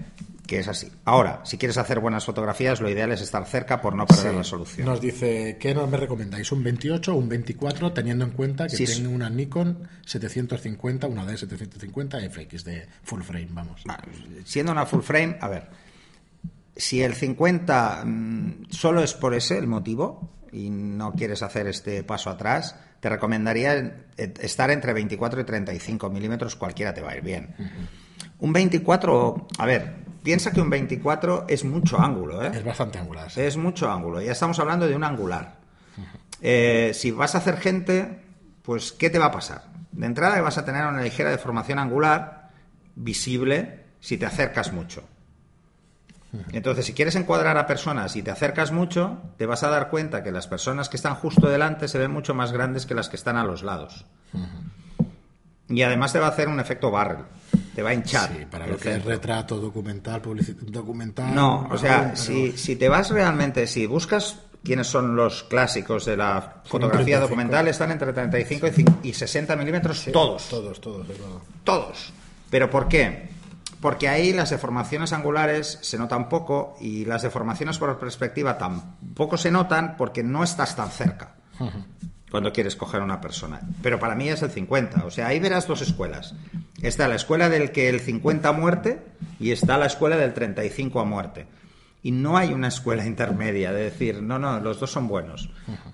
Que 0.50 0.58
es 0.58 0.68
así. 0.68 0.92
Ahora, 1.06 1.42
si 1.44 1.60
quieres 1.60 1.78
hacer 1.78 2.00
buenas 2.00 2.26
fotografías, 2.26 2.82
lo 2.82 2.90
ideal 2.90 3.12
es 3.12 3.22
estar 3.22 3.46
cerca 3.46 3.80
por 3.80 3.94
no 3.94 4.08
perder 4.08 4.32
Sí. 4.32 4.38
resolución. 4.40 4.88
Nos 4.88 5.00
dice, 5.00 5.58
¿qué 5.60 5.76
nos 5.76 5.88
me 5.88 5.96
recomendáis? 5.96 6.52
¿Un 6.52 6.64
28 6.64 7.14
o 7.14 7.18
un 7.18 7.30
24? 7.30 7.94
Teniendo 7.94 8.26
en 8.26 8.32
cuenta 8.32 8.66
que 8.68 8.76
Sí, 8.76 8.86
tengo 8.86 9.12
una 9.12 9.30
Nikon 9.30 9.88
750, 10.08 11.06
una 11.06 11.24
D750 11.28 12.28
FX 12.32 12.64
de 12.64 12.88
full 13.04 13.22
frame, 13.22 13.48
vamos. 13.52 13.84
Siendo 14.44 14.72
una 14.72 14.88
full 14.88 15.02
frame, 15.02 15.38
a 15.40 15.48
ver, 15.50 15.68
si 16.76 17.04
el 17.04 17.14
50 17.14 18.04
mm, 18.06 18.66
solo 18.72 19.04
es 19.04 19.14
por 19.14 19.36
ese 19.36 19.56
el 19.60 19.68
motivo 19.68 20.32
y 20.52 20.72
no 20.72 21.12
quieres 21.14 21.44
hacer 21.44 21.68
este 21.68 22.02
paso 22.04 22.32
atrás, 22.32 22.76
te 23.02 23.08
recomendaría 23.10 23.76
eh, 24.18 24.34
estar 24.42 24.72
entre 24.72 24.94
24 24.94 25.42
y 25.42 25.44
35 25.44 26.10
milímetros, 26.10 26.56
cualquiera 26.56 26.92
te 26.92 27.02
va 27.02 27.12
a 27.12 27.18
ir 27.18 27.22
bien. 27.24 27.54
Un 28.40 28.52
24, 28.52 29.48
a 29.60 29.66
ver, 29.68 30.09
piensa 30.24 30.52
que 30.52 30.62
un 30.62 30.70
24 30.70 31.46
es 31.48 31.64
mucho 31.64 32.00
ángulo, 32.00 32.44
¿eh? 32.44 32.52
Es 32.54 32.64
bastante 32.64 33.00
angular. 33.00 33.32
sí. 33.32 33.42
Es 33.42 33.58
mucho 33.58 33.92
ángulo. 33.92 34.22
Ya 34.22 34.32
estamos 34.32 34.60
hablando 34.60 34.88
de 34.88 34.96
un 34.96 35.04
angular. 35.04 35.58
Eh, 36.42 36.92
si 36.94 37.12
vas 37.12 37.36
a 37.36 37.40
hacer 37.40 37.58
gente, 37.58 38.22
pues 38.62 38.92
¿qué 38.92 39.10
te 39.10 39.20
va 39.20 39.26
a 39.26 39.32
pasar? 39.32 39.66
De 39.92 40.06
entrada 40.06 40.36
que 40.36 40.42
vas 40.42 40.58
a 40.58 40.66
tener 40.66 40.86
una 40.86 41.02
ligera 41.02 41.30
deformación 41.32 41.80
angular 41.80 42.52
visible 42.96 43.86
si 44.00 44.18
te 44.18 44.26
acercas 44.26 44.72
mucho. 44.72 45.04
Entonces, 46.52 46.86
si 46.86 46.94
quieres 46.94 47.16
encuadrar 47.16 47.58
a 47.58 47.66
personas 47.66 48.16
y 48.16 48.22
te 48.22 48.30
acercas 48.30 48.72
mucho, 48.72 49.18
te 49.38 49.48
vas 49.48 49.64
a 49.64 49.70
dar 49.70 49.90
cuenta 49.90 50.24
que 50.24 50.32
las 50.32 50.48
personas 50.48 50.88
que 50.88 50.98
están 50.98 51.16
justo 51.16 51.50
delante 51.50 51.88
se 51.88 51.98
ven 51.98 52.12
mucho 52.12 52.36
más 52.36 52.52
grandes 52.52 52.86
que 52.86 52.94
las 52.94 53.10
que 53.10 53.16
están 53.16 53.36
a 53.36 53.44
los 53.44 53.64
lados. 53.64 54.06
Y 55.68 55.82
además 55.82 56.14
te 56.14 56.20
va 56.20 56.28
a 56.28 56.30
hacer 56.30 56.48
un 56.48 56.60
efecto 56.60 56.92
barrel. 56.92 57.26
Te 57.80 57.84
va 57.84 57.92
a 57.92 57.94
hinchar. 57.94 58.30
Sí, 58.38 58.46
para 58.52 58.68
lo 58.68 58.76
que 58.76 58.96
es 58.98 59.06
retrato, 59.06 59.58
documental, 59.58 60.22
documental. 60.64 61.34
No, 61.34 61.66
o 61.72 61.78
sea, 61.78 62.04
pero- 62.12 62.16
si, 62.18 62.52
si 62.58 62.76
te 62.76 62.90
vas 62.90 63.10
realmente, 63.10 63.66
si 63.68 63.86
buscas 63.86 64.38
quiénes 64.66 64.86
son 64.88 65.16
los 65.16 65.44
clásicos 65.44 66.04
de 66.04 66.18
la 66.18 66.56
fotografía 66.66 67.20
35. 67.20 67.22
documental, 67.22 67.68
están 67.70 67.92
entre 67.92 68.12
35 68.12 68.68
y 68.68 68.70
cin- 68.72 68.96
y 69.04 69.14
60 69.14 69.56
milímetros 69.56 69.98
Sí, 70.00 70.12
todos, 70.12 70.50
Todos, 70.50 70.82
todos, 70.82 71.08
todos. 71.64 72.14
¿Pero 72.50 72.70
por 72.70 72.90
qué? 72.90 73.30
porque 73.80 74.10
ahí 74.10 74.34
las 74.34 74.50
deformaciones 74.50 75.14
angulares 75.14 75.80
se 75.82 75.98
notan 75.98 76.28
poco 76.28 76.76
y 76.82 77.06
las 77.06 77.22
deformaciones 77.22 77.78
por 77.78 77.98
perspectiva 77.98 78.58
tampoco 78.58 79.38
se 79.38 79.52
notan 79.52 79.96
porque 79.96 80.22
no 80.22 80.44
estás 80.44 80.76
tan 80.76 80.92
cerca 80.92 81.36
cuando 82.30 82.54
quieres 82.54 82.76
coger 82.76 83.02
a 83.02 83.04
una 83.04 83.22
persona. 83.22 83.60
Pero 83.82 84.00
para 84.00 84.16
mí 84.16 84.30
es 84.30 84.42
el 84.42 84.52
50. 84.52 85.06
O 85.06 85.12
sea, 85.12 85.28
ahí 85.28 85.40
verás 85.40 85.68
dos 85.68 85.82
escuelas. 85.82 86.36
Está 86.82 87.08
la 87.08 87.16
escuela 87.16 87.50
del 87.50 87.72
que 87.72 87.90
el 87.90 88.00
50 88.00 88.50
a 88.50 88.52
muerte 88.52 89.02
y 89.40 89.52
está 89.52 89.78
la 89.78 89.88
escuela 89.88 90.18
del 90.18 90.34
35 90.34 91.00
a 91.00 91.06
muerte. 91.06 91.48
Y 92.02 92.12
no 92.12 92.38
hay 92.38 92.54
una 92.54 92.68
escuela 92.68 93.06
intermedia 93.08 93.72
de 93.72 93.84
decir, 93.84 94.22
no, 94.22 94.40
no, 94.40 94.60
los 94.60 94.80
dos 94.80 94.92
son 94.92 95.08
buenos. 95.08 95.50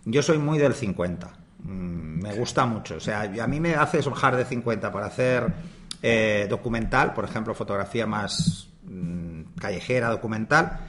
Yo 0.05 0.21
soy 0.21 0.37
muy 0.37 0.57
del 0.57 0.73
50. 0.73 1.27
Mm, 1.63 2.21
me 2.21 2.33
gusta 2.33 2.65
mucho. 2.65 2.95
O 2.95 2.99
sea, 2.99 3.21
a 3.21 3.47
mí 3.47 3.59
me 3.59 3.75
hace 3.75 4.01
bajar 4.01 4.35
de 4.35 4.45
50 4.45 4.91
para 4.91 5.07
hacer 5.07 5.53
eh, 6.01 6.47
documental, 6.49 7.13
por 7.13 7.25
ejemplo, 7.25 7.55
fotografía 7.55 8.05
más 8.05 8.67
mm, 8.83 9.55
callejera, 9.59 10.09
documental. 10.09 10.79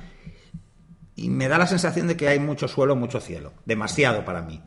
Y 1.15 1.31
me 1.31 1.49
da 1.49 1.57
la 1.57 1.67
sensación 1.67 2.09
de 2.09 2.17
que 2.17 2.29
hay 2.29 2.38
mucho 2.38 2.69
suelo, 2.69 2.95
mucho 2.95 3.21
cielo. 3.21 3.55
Demasiado 3.65 4.25
para 4.25 4.43
mí. 4.43 4.61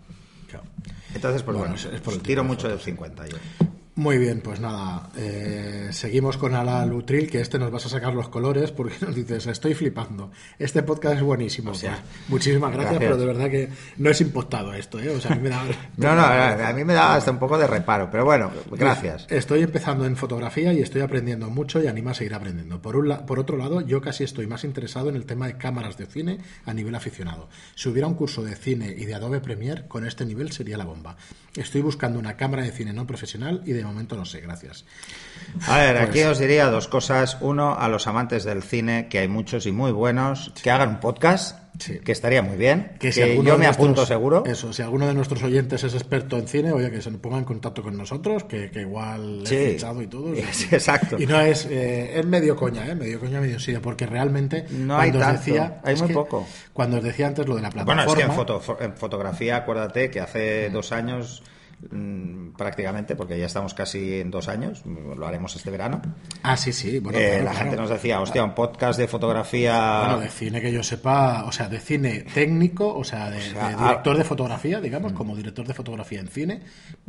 Entonces, 1.14 1.44
pues 1.44 1.58
bueno, 1.58 1.76
es, 1.76 1.86
por 2.02 2.14
el 2.14 2.22
tiro 2.22 2.44
mucho 2.44 2.68
del 2.70 2.80
50 2.80 3.28
yo. 3.28 3.38
Muy 4.00 4.18
bien, 4.18 4.40
pues 4.40 4.62
nada, 4.62 5.10
eh, 5.18 5.90
seguimos 5.92 6.38
con 6.38 6.56
Ala 6.56 6.86
Lutril, 6.86 7.30
que 7.30 7.42
este 7.42 7.60
nos 7.60 7.70
vas 7.70 7.86
a 7.86 7.90
sacar 7.90 8.14
los 8.14 8.30
colores 8.30 8.72
porque 8.72 8.96
nos 9.06 9.14
dices, 9.14 9.46
estoy 9.48 9.74
flipando, 9.74 10.32
este 10.58 10.84
podcast 10.84 11.18
es 11.18 11.22
buenísimo. 11.22 11.74
sea, 11.74 12.02
muchísimas 12.30 12.72
gracias, 12.72 12.98
pero 12.98 13.18
de 13.18 13.26
verdad 13.26 13.50
que 13.50 13.68
no 13.98 14.10
es 14.10 14.22
impostado 14.22 14.74
esto, 14.74 15.02
¿eh? 15.02 15.10
O 15.10 15.20
sea, 15.20 15.34
a 15.34 15.36
mí 15.36 15.42
me 15.42 15.50
da... 15.50 15.66
no, 15.98 16.16
no, 16.16 16.24
a 16.24 16.72
mí 16.72 16.86
me 16.86 16.94
da 16.94 17.16
hasta 17.16 17.30
un 17.32 17.40
poco 17.40 17.58
de 17.58 17.68
reparo, 17.68 18.10
pero 18.10 18.24
bueno, 18.24 18.50
gracias. 18.72 19.28
Estoy 19.30 19.64
empezando 19.64 20.06
en 20.06 20.16
fotografía 20.16 20.72
y 20.72 20.80
estoy 20.80 21.02
aprendiendo 21.02 21.50
mucho 21.50 21.84
y 21.84 21.88
anima 21.88 22.12
a 22.12 22.14
seguir 22.14 22.36
aprendiendo. 22.36 22.82
Por, 22.82 22.96
un 22.96 23.26
por 23.26 23.38
otro 23.38 23.58
lado, 23.58 23.82
yo 23.82 24.00
casi 24.00 24.24
estoy 24.24 24.48
más 24.48 24.64
interesado 24.64 25.10
en 25.10 25.18
el 25.18 25.26
tema 25.26 25.46
de 25.46 25.58
cámaras 25.58 25.98
de 25.98 26.06
cine 26.06 26.38
a 26.66 26.74
nivel 26.74 26.96
aficionado. 26.96 27.50
Si 27.76 27.90
hubiera 27.90 28.08
un 28.08 28.14
curso 28.14 28.44
de 28.44 28.56
cine 28.56 28.96
y 28.98 29.04
de 29.04 29.16
Adobe 29.16 29.42
Premiere, 29.42 29.90
con 29.90 30.06
este 30.06 30.26
nivel 30.26 30.54
sería 30.54 30.78
la 30.78 30.86
bomba. 30.86 31.18
Estoy 31.54 31.82
buscando 31.82 32.18
una 32.18 32.38
cámara 32.38 32.64
de 32.64 32.72
cine 32.72 32.94
no 32.94 33.06
profesional 33.06 33.62
y 33.66 33.74
de 33.74 33.89
momento 33.90 34.16
no 34.16 34.26
sé, 34.26 34.42
gracias. 34.42 34.86
A 35.68 35.78
ver, 35.78 35.98
pues 35.98 36.10
aquí 36.10 36.24
os 36.24 36.40
diría 36.40 36.68
dos 36.68 36.88
cosas. 36.88 37.38
Uno, 37.42 37.76
a 37.78 37.88
los 37.88 38.08
amantes 38.08 38.44
del 38.44 38.64
cine, 38.64 39.08
que 39.10 39.20
hay 39.20 39.28
muchos 39.28 39.66
y 39.66 39.72
muy 39.72 39.92
buenos, 39.92 40.54
que 40.62 40.72
hagan 40.72 40.90
un 40.90 41.00
podcast 41.00 41.70
que 42.04 42.12
estaría 42.12 42.42
muy 42.42 42.58
bien. 42.58 42.92
Que, 43.00 43.12
si 43.12 43.22
yo 43.42 43.58
me 43.58 43.68
apunto 43.68 44.06
seguro. 44.06 44.44
Eso, 44.46 44.74
si 44.74 44.82
alguno 44.82 45.08
de 45.08 45.14
nuestros 45.14 45.42
oyentes 45.44 45.84
es 45.84 45.94
experto 45.94 46.38
en 46.38 46.48
cine, 46.48 46.72
oye, 46.72 46.92
que 46.92 47.02
se 47.02 47.10
ponga 47.12 47.38
en 47.38 47.46
contacto 47.46 47.82
con 47.82 47.98
nosotros, 47.98 48.44
que, 48.44 48.70
igual 48.76 49.44
le 49.44 49.50
he 49.50 49.74
fichado 49.74 50.02
y 50.02 50.08
todo. 50.08 50.34
exacto. 50.72 51.18
Y 51.20 51.26
no 51.26 51.40
es, 51.40 51.66
eh, 51.66 52.20
es 52.20 52.26
medio 52.26 52.56
coña, 52.56 52.88
¿eh? 52.88 52.96
Medio 52.96 53.20
coña, 53.20 53.40
medio 53.40 53.60
sí, 53.60 53.74
porque 53.82 54.06
realmente. 54.06 54.66
No 54.72 54.98
hay 54.98 55.12
Decía, 55.12 55.82
hay 55.84 55.96
muy 55.96 56.14
poco. 56.14 56.48
Cuando 56.74 56.98
os 56.98 57.04
decía 57.04 57.28
antes 57.28 57.48
lo 57.48 57.56
de 57.56 57.62
la 57.62 57.70
plataforma. 57.70 58.06
Bueno, 58.06 58.60
es 58.60 58.78
que 58.78 58.84
en, 58.84 58.94
fotografía, 58.94 59.58
acuérdate 59.58 60.10
que 60.10 60.20
hace 60.20 60.70
dos 60.70 60.92
años 60.92 61.44
Mm, 61.92 62.50
prácticamente, 62.58 63.16
porque 63.16 63.40
ya 63.40 63.46
estamos 63.46 63.74
casi 63.74 64.20
en 64.20 64.30
dos 64.30 64.50
años, 64.50 64.84
lo 64.86 65.26
haremos 65.26 65.56
este 65.56 65.72
verano. 65.72 66.02
Ah, 66.44 66.58
sí, 66.58 66.74
sí. 66.74 67.00
Bueno, 67.00 67.18
eh, 67.18 67.42
la 67.42 67.54
gente 67.54 67.78
nos 67.78 67.90
decía, 67.90 68.20
hostia, 68.20 68.44
un 68.44 68.54
podcast 68.54 69.00
de 69.00 69.08
fotografía. 69.08 70.02
Bueno, 70.02 70.20
de 70.20 70.28
cine 70.28 70.60
que 70.60 70.74
yo 70.74 70.84
sepa, 70.84 71.46
o 71.46 71.54
sea, 71.54 71.70
de 71.70 71.80
cine 71.80 72.26
técnico, 72.34 72.94
o 72.94 73.04
sea, 73.06 73.30
de, 73.30 73.40
director 73.40 74.18
de 74.18 74.26
fotografía, 74.26 74.82
digamos, 74.82 75.14
mm. 75.14 75.16
como 75.16 75.38
director 75.38 75.66
de 75.66 75.74
fotografía 75.74 76.20
en 76.20 76.28
cine, 76.28 76.62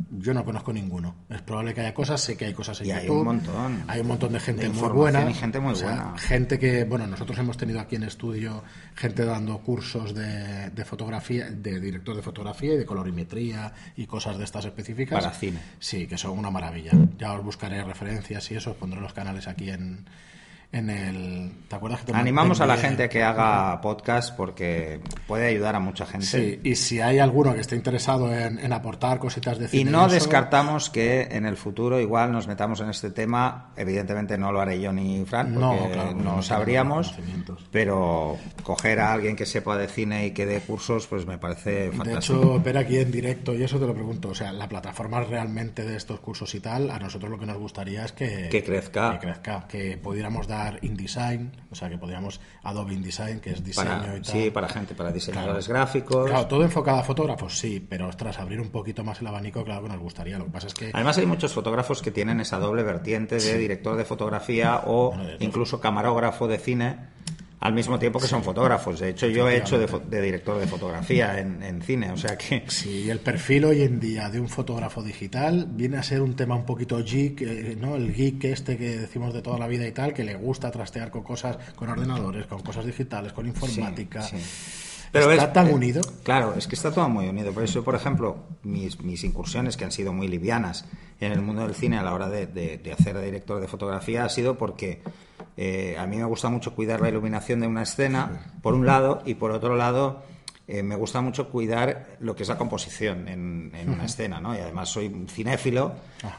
yo 0.09 0.33
no 0.33 0.45
conozco 0.45 0.71
ninguno. 0.71 1.15
Es 1.29 1.41
probable 1.41 1.73
que 1.73 1.81
haya 1.81 1.93
cosas, 1.93 2.21
sé 2.21 2.37
que 2.37 2.45
hay 2.45 2.53
cosas 2.53 2.79
en 2.79 2.87
y 2.87 2.91
Hay 2.91 3.09
un 3.09 3.25
montón. 3.25 3.83
Hay 3.87 3.99
un 3.99 4.07
montón 4.07 4.31
de 4.31 4.39
gente 4.39 4.69
muy 4.69 4.87
buena. 4.87 5.29
Y 5.29 5.33
gente 5.33 5.59
muy 5.59 5.73
buena. 5.73 6.13
Gente 6.17 6.57
que, 6.57 6.85
bueno, 6.85 7.07
nosotros 7.07 7.37
hemos 7.39 7.57
tenido 7.57 7.81
aquí 7.81 7.97
en 7.97 8.03
estudio 8.03 8.63
gente 8.95 9.25
dando 9.25 9.57
cursos 9.59 10.13
de, 10.13 10.69
de 10.69 10.85
fotografía, 10.85 11.49
de 11.49 11.79
director 11.81 12.15
de 12.15 12.21
fotografía 12.21 12.73
y 12.75 12.77
de 12.77 12.85
colorimetría 12.85 13.73
y 13.97 14.05
cosas 14.05 14.37
de 14.37 14.45
estas 14.45 14.60
específicas. 14.65 15.23
Para 15.23 15.35
cine. 15.35 15.59
Sí, 15.79 16.07
que 16.07 16.17
son 16.17 16.37
una 16.37 16.51
maravilla. 16.51 16.91
Ya 17.17 17.33
os 17.33 17.43
buscaré 17.43 17.83
referencias 17.83 18.49
y 18.51 18.55
eso, 18.55 18.71
os 18.71 18.77
pondré 18.77 18.99
los 19.01 19.13
canales 19.13 19.47
aquí 19.47 19.69
en, 19.69 20.05
en 20.71 20.89
el... 20.89 21.51
¿Te 21.67 21.75
acuerdas 21.75 22.01
que 22.01 22.13
Animamos 22.13 22.61
a 22.61 22.65
la 22.65 22.77
gente 22.77 23.09
que 23.09 23.23
haga 23.23 23.79
podcast 23.81 24.35
porque 24.35 25.01
puede 25.27 25.47
ayudar 25.47 25.75
a 25.75 25.79
mucha 25.79 26.05
gente. 26.05 26.25
Sí, 26.25 26.59
y 26.63 26.75
si 26.75 27.01
hay 27.01 27.19
alguno 27.19 27.53
que 27.53 27.61
esté 27.61 27.75
interesado 27.75 28.33
en, 28.33 28.71
aportar 28.71 29.19
cositas 29.19 29.59
de 29.59 29.67
cine... 29.67 29.89
Y 29.89 29.91
no 29.91 30.07
descartamos 30.07 30.89
que 30.89 31.23
en 31.31 31.45
el 31.45 31.57
futuro 31.57 31.99
igual 31.99 32.31
nos 32.31 32.47
metamos 32.47 32.79
en 32.79 32.89
este 32.89 33.11
tema. 33.11 33.71
Evidentemente 33.75 34.37
no 34.37 34.51
lo 34.51 34.61
haré 34.61 34.79
yo 34.79 34.93
ni 34.93 35.25
Fran, 35.25 35.53
porque 35.53 36.15
no, 36.15 36.41
sabríamos. 36.41 37.15
Pero 37.71 38.37
coger 38.63 38.99
a 38.99 39.11
alguien 39.11 39.35
que 39.35 39.45
sepa 39.45 39.77
de 39.77 39.87
cine 39.87 40.27
y 40.27 40.31
que 40.31 40.45
dé 40.45 40.61
cursos, 40.61 41.07
pues 41.07 41.25
me 41.25 41.37
parece 41.37 41.91
fantástico. 41.91 42.39
De 42.39 42.45
hecho, 42.45 42.61
ver 42.61 42.77
aquí 42.77 42.97
en 42.97 43.11
directo, 43.11 43.53
y 43.53 43.63
eso 43.63 43.77
te 43.77 43.85
lo 43.85 43.93
pregunto, 43.93 44.29
o 44.29 44.35
sea, 44.35 44.53
la 44.53 44.69
plataforma 44.69 45.21
realmente 45.21 45.83
de 45.83 45.97
estos 45.97 46.19
cursos 46.21 46.53
y 46.55 46.61
tal, 46.61 46.89
a 46.89 46.99
nosotros 46.99 47.29
lo 47.29 47.37
que 47.37 47.45
nos 47.45 47.57
gustaría 47.57 48.05
es 48.05 48.13
que... 48.13 48.47
Que 48.49 48.63
crezca. 48.63 49.19
Que 49.19 49.27
crezca, 49.27 49.67
que 49.67 49.97
pudiéramos 49.97 50.47
dar 50.47 50.60
InDesign, 50.81 51.51
o 51.69 51.75
sea 51.75 51.89
que 51.89 51.97
podríamos 51.97 52.39
Adobe 52.63 52.93
InDesign, 52.93 53.39
que 53.39 53.51
es 53.51 53.63
diseño 53.63 54.17
y 54.17 54.21
tal. 54.21 54.25
Sí, 54.25 54.51
para 54.51 54.67
gente, 54.69 54.95
para 54.95 55.11
diseñadores 55.11 55.67
gráficos. 55.67 56.29
Claro, 56.29 56.47
todo 56.47 56.63
enfocado 56.63 56.99
a 56.99 57.03
fotógrafos, 57.03 57.57
sí, 57.57 57.85
pero 57.87 58.09
tras 58.11 58.39
abrir 58.39 58.59
un 58.59 58.69
poquito 58.69 59.03
más 59.03 59.21
el 59.21 59.27
abanico, 59.27 59.63
claro 59.63 59.83
que 59.83 59.89
nos 59.89 59.99
gustaría. 59.99 60.37
Lo 60.37 60.45
que 60.45 60.51
pasa 60.51 60.67
es 60.67 60.73
que. 60.73 60.91
Además, 60.93 61.17
hay 61.17 61.25
muchos 61.25 61.53
fotógrafos 61.53 62.01
que 62.01 62.11
tienen 62.11 62.39
esa 62.39 62.59
doble 62.59 62.83
vertiente 62.83 63.37
de 63.37 63.57
director 63.57 63.95
de 63.97 64.05
fotografía 64.05 64.83
o 64.85 65.15
incluso 65.39 65.79
camarógrafo 65.79 66.47
de 66.47 66.57
cine 66.57 66.97
al 67.61 67.73
mismo 67.73 67.99
tiempo 67.99 68.19
que 68.19 68.27
son 68.27 68.43
fotógrafos. 68.43 68.99
De 68.99 69.09
hecho, 69.09 69.27
yo 69.27 69.47
he 69.47 69.57
hecho 69.57 69.77
de, 69.77 70.21
director 70.21 70.59
de 70.59 70.65
fotografía 70.65 71.39
en, 71.39 71.81
cine, 71.83 72.11
o 72.11 72.17
sea 72.17 72.35
que... 72.35 72.63
Sí, 72.67 73.07
el 73.09 73.19
perfil 73.19 73.65
hoy 73.65 73.83
en 73.83 73.99
día 73.99 74.29
de 74.29 74.39
un 74.39 74.49
fotógrafo 74.49 75.03
digital 75.03 75.67
viene 75.69 75.97
a 75.97 76.03
ser 76.03 76.23
un 76.23 76.35
tema 76.35 76.55
un 76.55 76.65
poquito 76.65 77.03
geek, 77.03 77.41
eh, 77.41 77.77
¿no? 77.79 77.95
El 77.95 78.13
geek 78.13 78.45
este 78.45 78.77
que 78.77 78.97
decimos 78.97 79.31
de 79.33 79.43
toda 79.43 79.59
la 79.59 79.67
vida 79.67 79.85
y 79.85 79.91
tal, 79.91 80.11
que 80.11 80.23
le 80.23 80.33
gusta 80.33 80.71
trastear 80.71 81.11
con 81.11 81.21
cosas, 81.21 81.57
con 81.75 81.87
ordenadores, 81.87 82.47
con 82.47 82.63
cosas 82.63 82.83
digitales, 82.83 83.31
con 83.31 83.45
informática. 83.45 84.27
Pero 85.11 85.29
¿Está 85.29 85.53
tan 85.53 85.71
unido? 85.71 86.01
Claro, 86.23 86.55
es 86.57 86.67
que 86.67 86.75
está 86.75 86.91
todo 86.91 87.09
muy 87.09 87.27
unido. 87.27 87.51
Por 87.51 87.63
eso, 87.63 87.83
por 87.83 87.93
ejemplo, 87.93 88.37
mis, 88.63 88.99
mis 89.01 89.23
incursiones, 89.23 89.77
que 89.77 89.85
han 89.85 89.91
sido 89.91 90.13
muy 90.13 90.27
livianas 90.27 90.85
en 91.25 91.31
el 91.31 91.41
mundo 91.41 91.63
del 91.63 91.75
cine 91.75 91.97
a 91.97 92.03
la 92.03 92.13
hora 92.13 92.29
de, 92.29 92.47
de 92.47 92.91
hacer 92.91 93.17
de 93.17 93.25
director 93.25 93.59
de 93.59 93.67
fotografía, 93.67 94.25
ha 94.25 94.29
sido 94.29 94.57
porque 94.57 95.01
eh, 95.57 95.95
a 95.99 96.07
mí 96.07 96.17
me 96.17 96.25
gusta 96.25 96.49
mucho 96.49 96.73
cuidar 96.73 97.01
la 97.01 97.09
iluminación 97.09 97.59
de 97.59 97.67
una 97.67 97.83
escena, 97.83 98.53
por 98.61 98.73
un 98.73 98.85
lado, 98.85 99.21
y 99.25 99.35
por 99.35 99.51
otro 99.51 99.75
lado, 99.75 100.23
eh, 100.73 100.83
me 100.83 100.95
gusta 100.95 101.19
mucho 101.19 101.49
cuidar 101.49 102.15
lo 102.21 102.33
que 102.33 102.43
es 102.43 102.49
la 102.49 102.57
composición 102.57 103.27
en, 103.27 103.71
una 103.89 104.05
escena, 104.05 104.39
¿no? 104.39 104.55
Y 104.55 104.59
además 104.59 104.87
soy 104.87 105.07
un 105.07 105.27
cinéfilo 105.27 105.95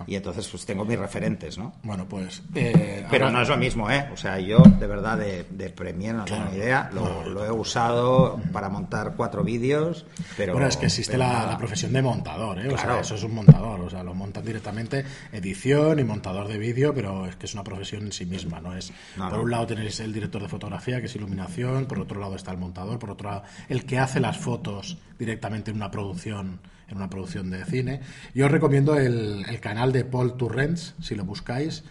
y 0.07 0.15
entonces 0.15 0.49
pues 0.49 0.65
tengo 0.65 0.87
mis 0.87 0.99
referentes, 0.99 1.59
¿no? 1.59 1.75
Bueno, 1.83 2.07
pues... 2.09 2.43
Eh, 2.55 3.05
Pero 3.11 3.31
no 3.31 3.43
es 3.43 3.49
lo 3.51 3.59
mismo, 3.59 3.91
¿eh? 3.91 4.09
O 4.11 4.17
sea, 4.17 4.39
yo 4.39 4.59
de 4.59 4.87
verdad 4.87 5.19
de, 5.19 5.45
de 5.51 5.69
Premiere 5.69 6.17
no 6.17 6.25
tengo 6.25 6.47
ni 6.51 6.57
idea, 6.57 6.89
lo, 6.95 7.45
he 7.45 7.51
usado 7.51 8.41
para 8.53 8.71
montar 8.71 9.15
cuatro 9.19 9.45
vídeos, 9.45 10.07
pero... 10.35 10.55
Bueno, 10.55 10.67
es 10.67 10.79
que 10.79 10.87
existe 10.87 11.19
la, 11.19 11.55
profesión 11.59 11.93
de 11.93 12.01
montador, 12.01 12.59
¿eh? 12.59 12.73
O 12.73 12.79
sea, 12.79 13.01
eso 13.01 13.17
es 13.17 13.23
un 13.25 13.35
montador, 13.35 13.81
o 13.81 13.91
sea, 13.91 14.03
lo 14.03 14.15
montan 14.15 14.47
directamente 14.47 15.05
edición 15.31 15.99
y 15.99 16.05
montador 16.05 16.49
de 16.49 16.57
vídeo, 16.57 16.95
pero 16.95 17.27
es 17.27 17.37
que 17.37 17.45
es 17.45 17.53
una 17.53 17.65
profesión 17.65 18.05
en 18.05 18.13
sí 18.13 18.25
misma, 18.25 18.61
¿no? 18.61 18.75
es 18.75 18.93
Por 19.17 19.41
un 19.41 19.51
lado 19.51 19.67
tenéis 19.67 20.01
el 20.01 20.15
director 20.15 20.41
de 20.41 20.49
fotografía, 20.49 21.01
que 21.01 21.07
es 21.07 21.17
iluminación, 21.17 21.85
por 21.85 22.01
otro 22.01 22.19
lado 22.19 22.35
está 22.35 22.51
el 22.51 22.59
montador, 22.59 22.99
por 22.99 23.11
otro 23.11 23.29
lado 23.29 23.43
el 23.69 23.85
que 23.85 23.99
hace 23.99 24.22
las 24.23 24.39
fotos 24.39 24.99
directamente 25.19 25.71
en 25.71 25.77
una 25.77 25.91
producción 25.91 26.61
en 26.89 26.99
una 26.99 27.09
producción 27.09 27.51
de 27.51 27.65
cine. 27.65 28.01
Yo 28.35 28.47
os 28.47 28.53
recomiendo 28.53 28.99
el, 28.99 29.45
canal 29.61 29.93
de 29.93 30.05
Paul 30.05 30.37
Turrens, 30.37 30.95
si 31.01 31.15
lo 31.15 31.25
buscáis, 31.25 31.85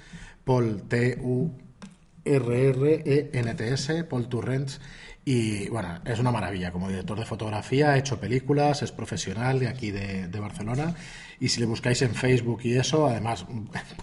Paul 0.46 0.84
T 0.84 1.18
U 1.22 1.52
R 2.24 2.70
R 2.70 3.04
E 3.06 3.32
N 3.34 3.54
T 3.56 3.74
S, 3.74 4.04
Paul 4.04 4.28
Turrens 4.30 4.80
y 5.26 5.70
bueno, 5.70 6.00
es 6.06 6.20
una 6.20 6.32
maravilla. 6.32 6.72
Como 6.72 6.90
director 6.90 7.18
de 7.20 7.26
fotografía, 7.26 7.92
ha 7.92 7.98
hecho 7.98 8.20
películas, 8.20 8.82
es 8.82 8.92
profesional 8.92 9.60
de 9.60 9.68
aquí 9.68 9.92
de, 9.92 10.28
de 10.28 10.40
Barcelona. 10.40 10.96
Y 11.40 11.50
si 11.50 11.60
le 11.60 11.66
buscáis 11.66 12.02
en 12.04 12.14
Facebook 12.14 12.62
y 12.64 12.74
eso, 12.74 13.08
además 13.08 13.46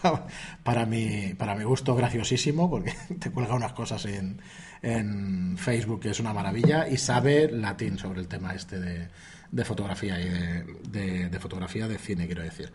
para 0.65 0.87
mi, 0.87 1.35
para 1.35 1.55
mi 1.55 1.65
gusto 1.65 1.95
graciosísimo 1.95 2.69
porque 2.69 2.93
te 3.21 3.31
cuelga 3.31 3.55
unas 3.55 3.73
cosas 3.73 4.05
en, 4.07 4.41
en 4.83 5.57
Facebook 5.59 6.01
que 6.01 6.11
es 6.11 6.21
una 6.21 6.33
maravilla 6.33 6.89
y 6.89 6.97
sabe 6.97 7.51
latín 7.51 7.99
sobre 7.99 8.21
el 8.21 8.29
tema 8.29 8.55
este 8.55 8.79
de, 8.79 9.09
de 9.51 9.65
fotografía 9.65 10.21
y 10.21 10.29
de, 10.91 11.39
fotografía 11.41 11.89
de 11.89 11.99
cine, 11.99 12.27
quiero 12.27 12.43
decir. 12.43 12.71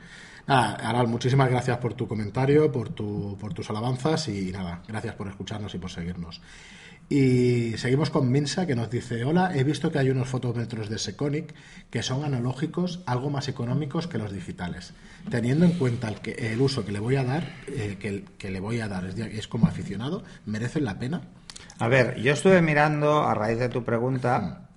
Nada, 0.47 0.73
Aral, 0.75 1.07
muchísimas 1.07 1.49
gracias 1.49 1.77
por 1.77 1.93
tu 1.93 2.07
comentario, 2.07 2.71
por, 2.71 2.89
tu, 2.89 3.37
por 3.39 3.53
tus 3.53 3.69
alabanzas 3.69 4.27
y 4.27 4.51
nada, 4.51 4.81
gracias 4.87 5.15
por 5.15 5.27
escucharnos 5.27 5.73
y 5.75 5.77
por 5.77 5.91
seguirnos. 5.91 6.41
Y 7.09 7.77
seguimos 7.77 8.09
con 8.09 8.31
Minsa 8.31 8.65
que 8.65 8.75
nos 8.75 8.89
dice, 8.89 9.23
hola, 9.23 9.51
he 9.55 9.63
visto 9.63 9.91
que 9.91 9.99
hay 9.99 10.09
unos 10.09 10.27
fotómetros 10.27 10.89
de 10.89 10.97
Seconic 10.97 11.53
que 11.89 12.01
son 12.01 12.23
analógicos, 12.23 13.01
algo 13.05 13.29
más 13.29 13.47
económicos 13.49 14.07
que 14.07 14.17
los 14.17 14.31
digitales. 14.31 14.93
Teniendo 15.29 15.65
en 15.65 15.73
cuenta 15.73 16.07
el, 16.09 16.21
que, 16.21 16.31
el 16.31 16.59
uso 16.61 16.85
que 16.85 16.91
le 16.91 16.99
voy 16.99 17.17
a 17.17 17.23
dar, 17.23 17.53
eh, 17.67 17.97
que, 17.99 18.25
que, 18.37 18.49
le 18.49 18.59
voy 18.59 18.79
a 18.79 18.87
dar 18.87 19.05
es, 19.05 19.17
es, 19.17 19.47
como 19.47 19.67
aficionado, 19.67 20.23
¿merecen 20.45 20.85
la 20.85 20.97
pena? 20.97 21.21
A 21.79 21.87
ver, 21.87 22.19
yo 22.21 22.33
estuve 22.33 22.61
mirando 22.61 23.23
a 23.23 23.33
raíz 23.33 23.59
de 23.59 23.69
tu 23.69 23.83
pregunta 23.83 24.69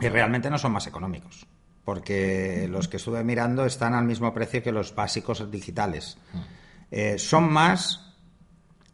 y 0.00 0.08
realmente 0.08 0.50
no 0.50 0.58
son 0.58 0.72
más 0.72 0.86
económicos. 0.86 1.46
Porque 1.84 2.66
los 2.68 2.88
que 2.88 2.96
estuve 2.96 3.22
mirando 3.22 3.64
están 3.64 3.94
al 3.94 4.04
mismo 4.04 4.34
precio 4.34 4.62
que 4.62 4.72
los 4.72 4.94
básicos 4.94 5.50
digitales. 5.50 6.18
Eh, 6.90 7.18
son 7.18 7.52
más 7.52 8.06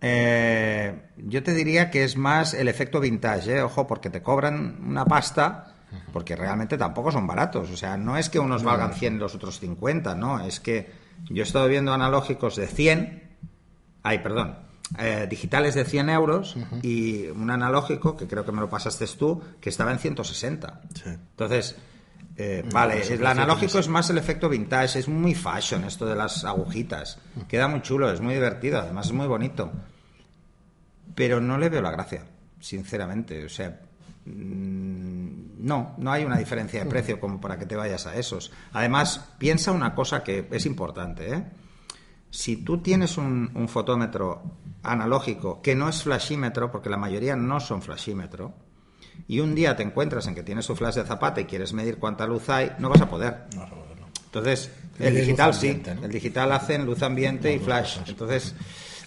eh, 0.04 1.10
yo 1.16 1.44
te 1.44 1.54
diría 1.54 1.88
que 1.88 2.02
es 2.02 2.16
más 2.16 2.54
el 2.54 2.66
efecto 2.66 2.98
vintage, 2.98 3.58
¿eh? 3.58 3.62
ojo, 3.62 3.86
porque 3.86 4.10
te 4.10 4.20
cobran 4.20 4.78
una 4.84 5.04
pasta, 5.04 5.76
porque 6.12 6.34
realmente 6.34 6.76
tampoco 6.76 7.12
son 7.12 7.24
baratos. 7.24 7.70
O 7.70 7.76
sea, 7.76 7.96
no 7.96 8.16
es 8.18 8.28
que 8.28 8.40
unos 8.40 8.64
valgan 8.64 8.94
100 8.94 9.14
y 9.14 9.18
los 9.18 9.36
otros 9.36 9.60
50, 9.60 10.16
no, 10.16 10.44
es 10.44 10.58
que 10.58 10.90
yo 11.30 11.44
he 11.44 11.46
estado 11.46 11.68
viendo 11.68 11.94
analógicos 11.94 12.56
de 12.56 12.66
100, 12.66 13.36
ay, 14.02 14.18
perdón, 14.18 14.58
eh, 14.98 15.26
digitales 15.28 15.74
de 15.74 15.84
100 15.84 16.10
euros 16.10 16.56
y 16.82 17.26
un 17.26 17.50
analógico, 17.50 18.16
que 18.16 18.26
creo 18.26 18.44
que 18.44 18.52
me 18.52 18.60
lo 18.60 18.68
pasaste 18.68 19.06
tú, 19.06 19.42
que 19.60 19.70
estaba 19.70 19.92
en 19.92 19.98
160. 19.98 20.80
Entonces, 21.06 21.76
eh, 22.36 22.64
vale, 22.72 23.02
el 23.06 23.26
analógico 23.26 23.78
es 23.78 23.88
más 23.88 24.08
el 24.10 24.18
efecto 24.18 24.48
vintage, 24.48 24.98
es 24.98 25.08
muy 25.08 25.34
fashion 25.34 25.84
esto 25.84 26.06
de 26.06 26.14
las 26.14 26.44
agujitas. 26.44 27.18
Queda 27.48 27.68
muy 27.68 27.82
chulo, 27.82 28.10
es 28.10 28.20
muy 28.20 28.34
divertido, 28.34 28.80
además 28.80 29.06
es 29.06 29.12
muy 29.12 29.26
bonito 29.26 29.72
pero 31.14 31.40
no 31.40 31.58
le 31.58 31.68
veo 31.68 31.82
la 31.82 31.90
gracia, 31.90 32.24
sinceramente. 32.60 33.44
O 33.44 33.48
sea, 33.48 33.80
mm, 34.24 35.64
no, 35.64 35.94
no 35.98 36.12
hay 36.12 36.24
una 36.24 36.38
diferencia 36.38 36.82
de 36.82 36.90
precio 36.90 37.20
como 37.20 37.40
para 37.40 37.58
que 37.58 37.66
te 37.66 37.76
vayas 37.76 38.06
a 38.06 38.16
esos. 38.16 38.52
Además, 38.72 39.32
piensa 39.38 39.72
una 39.72 39.94
cosa 39.94 40.22
que 40.22 40.48
es 40.50 40.66
importante. 40.66 41.34
¿eh? 41.34 41.44
Si 42.30 42.58
tú 42.58 42.78
tienes 42.78 43.18
un, 43.18 43.68
fotómetro 43.68 44.42
analógico 44.82 45.62
que 45.62 45.74
no 45.74 45.88
es 45.88 46.02
flashímetro, 46.02 46.70
porque 46.70 46.90
la 46.90 46.96
mayoría 46.96 47.36
no 47.36 47.60
son 47.60 47.82
flashímetro, 47.82 48.54
y 49.28 49.40
un 49.40 49.54
día 49.54 49.76
te 49.76 49.82
encuentras 49.82 50.26
en 50.26 50.34
que 50.34 50.42
tienes 50.42 50.66
tu 50.66 50.74
flash 50.74 50.96
de 50.96 51.04
zapata 51.04 51.40
y 51.40 51.44
quieres 51.44 51.72
medir 51.72 51.98
cuánta 51.98 52.26
luz 52.26 52.48
hay, 52.48 52.72
no 52.78 52.88
vas 52.88 53.00
a 53.00 53.08
poder. 53.08 53.44
Entonces, 54.24 54.70
el 54.98 55.14
digital 55.14 55.54
sí, 55.54 55.82
el 56.02 56.10
digital 56.10 56.52
hacen 56.52 56.86
luz 56.86 57.02
ambiente 57.02 57.54
y 57.54 57.58
flash. 57.58 57.98
Entonces, 58.06 58.54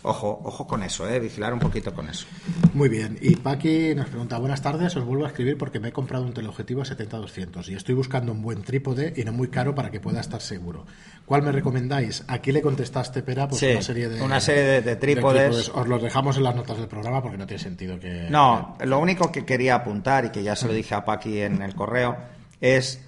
Ojo, 0.08 0.40
ojo 0.44 0.68
con 0.68 0.84
eso, 0.84 1.10
¿eh? 1.10 1.20
vigilar 1.20 1.52
un 1.52 1.60
poquito 1.60 1.92
con 1.92 2.08
eso. 2.08 2.28
Muy 2.76 2.90
bien. 2.90 3.18
Y 3.22 3.38
Paqui 3.38 3.96
nos 3.96 4.08
pregunta, 4.08 4.38
buenas 4.38 4.62
tardes, 4.62 4.96
os 4.96 5.04
vuelvo 5.04 5.26
a 5.26 5.30
escribir 5.30 5.58
porque 5.58 5.80
me 5.80 5.88
he 5.88 5.92
comprado 5.92 6.26
un 6.26 6.32
teleobjetivo 6.32 6.84
70-200 6.84 7.68
y 7.70 7.74
estoy 7.74 7.96
buscando 7.96 8.32
un 8.32 8.44
buen 8.44 8.62
trípode 8.62 9.14
y 9.18 9.24
no 9.24 9.34
muy 9.34 9.48
caro 9.48 9.74
para 9.74 9.90
que 9.90 10.00
pueda 10.00 10.22
estar 10.22 10.42
seguro. 10.42 10.86
¿Cuál 11.26 11.42
me 11.42 11.52
recomendáis? 11.52 12.24
Aquí 12.28 12.52
le 12.52 12.62
contestaste, 12.62 13.24
Pera, 13.24 13.48
pues 13.48 13.64
una 13.64 13.82
serie 13.82 14.10
de, 14.10 14.22
una 14.22 14.40
serie 14.40 14.84
de, 14.84 14.96
trípodes. 14.96 15.70
Os 15.70 15.88
los 15.88 16.04
dejamos 16.04 16.38
en 16.38 16.44
las 16.44 16.56
notas 16.56 16.78
del 16.78 16.88
programa 16.88 17.24
porque 17.24 17.40
no 17.40 17.48
tiene 17.48 17.64
sentido 17.64 18.00
que... 18.00 18.28
No, 18.30 18.78
lo 18.86 19.00
único 19.00 19.32
que 19.32 19.44
quería 19.44 19.74
apuntar 19.74 20.26
y 20.26 20.30
que 20.30 20.44
ya 20.44 20.56
se 20.56 20.68
lo 20.68 20.74
dije 20.74 20.94
a 20.94 21.04
Paqui 21.04 21.40
en 21.40 21.64
el 21.64 21.74
correo 21.74 22.16
es 22.62 23.02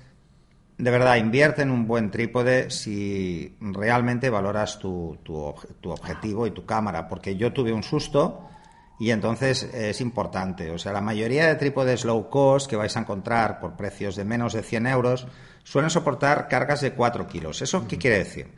de 0.78 0.92
verdad, 0.92 1.16
invierte 1.16 1.64
en 1.64 1.72
un 1.72 1.88
buen 1.88 2.12
trípode 2.12 2.70
si 2.70 3.58
realmente 3.60 4.30
valoras 4.30 4.78
tu, 4.78 5.18
tu, 5.24 5.90
objetivo 5.90 6.46
y 6.46 6.52
tu 6.52 6.66
cámara, 6.66 7.08
porque 7.08 7.36
yo 7.36 7.52
tuve 7.52 7.74
un 7.74 7.82
susto 7.82 8.48
y 9.00 9.10
entonces 9.10 9.64
es 9.74 10.02
importante. 10.02 10.70
O 10.70 10.78
sea, 10.78 10.94
la 10.94 11.02
mayoría 11.02 11.48
de 11.48 11.56
trípodes 11.56 12.06
low 12.06 12.30
cost 12.30 12.70
que 12.70 12.76
vais 12.76 12.96
a 12.96 13.00
encontrar 13.00 13.60
por 13.60 13.76
precios 13.76 14.16
de 14.16 14.24
menos 14.24 14.54
de 14.54 14.62
100 14.62 14.88
euros 14.88 15.28
suelen 15.64 15.90
soportar 15.90 16.48
cargas 16.48 16.82
de 16.82 16.94
4 16.94 17.28
kilos. 17.28 17.62
¿Eso 17.64 17.88
qué 17.88 17.98
quiere 17.98 18.20
decir? 18.20 18.54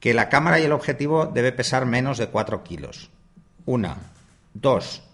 Que 0.00 0.14
la 0.14 0.28
cámara 0.28 0.58
y 0.58 0.64
el 0.64 0.72
objetivo 0.72 1.26
debe 1.26 1.52
pesar 1.52 1.86
menos 1.86 2.18
de 2.18 2.26
4 2.26 2.64
kilos. 2.64 3.10
Una. 3.66 3.98
Dos. 4.52 5.04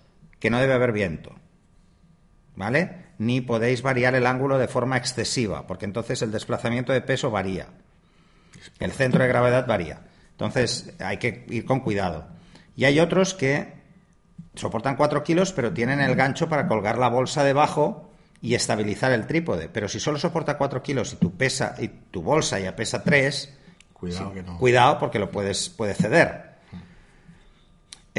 Que 0.41 0.49
no 0.49 0.59
debe 0.59 0.73
haber 0.73 0.93
viento. 0.93 1.35
¿Vale? 2.57 3.08
Ni 3.19 3.41
podéis 3.41 3.83
variar 3.83 4.15
el 4.15 4.27
ángulo 4.27 4.59
de 4.59 4.69
forma 4.69 4.97
excesiva, 4.97 5.67
porque 5.67 5.85
entonces 5.85 6.23
el 6.23 6.31
desplazamiento 6.31 6.93
de 6.93 7.01
peso 7.01 7.31
varía. 7.31 7.69
El 8.79 8.93
centro 8.93 9.23
de 9.23 9.29
gravedad 9.29 9.67
varía. 9.67 10.03
Entonces 10.31 10.95
hay 11.01 11.19
que 11.19 11.45
ir 11.49 11.65
con 11.65 11.81
cuidado. 11.81 12.29
Y 12.77 12.85
hay 12.85 13.01
otros 13.01 13.35
que 13.35 13.75
soportan 14.55 14.97
4 14.97 15.25
kilos, 15.25 15.53
pero 15.53 15.73
tienen 15.73 16.01
el 16.01 16.15
gancho 16.15 16.49
para 16.49 16.69
colgar 16.69 16.97
la 16.97 17.09
bolsa 17.09 17.43
debajo 17.43 18.11
y 18.41 18.55
estabilizar 18.55 19.11
el 19.13 19.27
trípode. 19.27 19.69
Pero 19.69 19.89
si 19.89 19.99
solo 19.99 20.19
soporta 20.19 20.57
4 20.57 20.83
kilos 20.83 21.13
y 21.13 21.17
tu, 21.17 21.37
pesa, 21.37 21.75
y 21.79 21.89
tu 21.89 22.23
bolsa 22.23 22.61
ya 22.61 22.77
pesa 22.77 23.03
3, 23.03 23.59
cuidado, 23.93 24.33
que 24.33 24.43
no. 24.45 24.59
cuidado 24.59 24.99
porque 25.01 25.19
lo 25.19 25.31
puedes, 25.31 25.69
puede 25.71 25.95
ceder. 25.95 26.48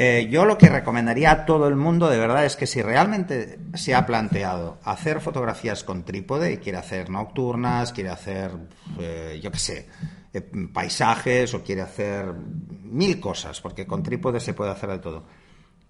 Eh, 0.02 0.28
yo 0.30 0.46
lo 0.46 0.56
que 0.56 0.70
recomendaría 0.70 1.30
a 1.30 1.44
todo 1.44 1.68
el 1.68 1.76
mundo 1.76 2.08
de 2.08 2.16
verdad 2.16 2.46
es 2.46 2.56
que 2.56 2.66
si 2.66 2.80
realmente 2.80 3.58
se 3.74 3.94
ha 3.94 4.06
planteado 4.06 4.78
hacer 4.82 5.20
fotografías 5.20 5.84
con 5.84 6.04
trípode 6.04 6.54
y 6.54 6.56
quiere 6.56 6.78
hacer 6.78 7.10
nocturnas, 7.10 7.92
quiere 7.92 8.08
hacer, 8.08 8.50
eh, 8.98 9.38
yo 9.42 9.52
qué 9.52 9.58
sé, 9.58 9.88
eh, 10.32 10.40
paisajes 10.72 11.52
o 11.52 11.62
quiere 11.62 11.82
hacer 11.82 12.32
mil 12.32 13.20
cosas, 13.20 13.60
porque 13.60 13.86
con 13.86 14.02
trípode 14.02 14.40
se 14.40 14.54
puede 14.54 14.70
hacer 14.70 14.88
de 14.88 15.00
todo, 15.00 15.24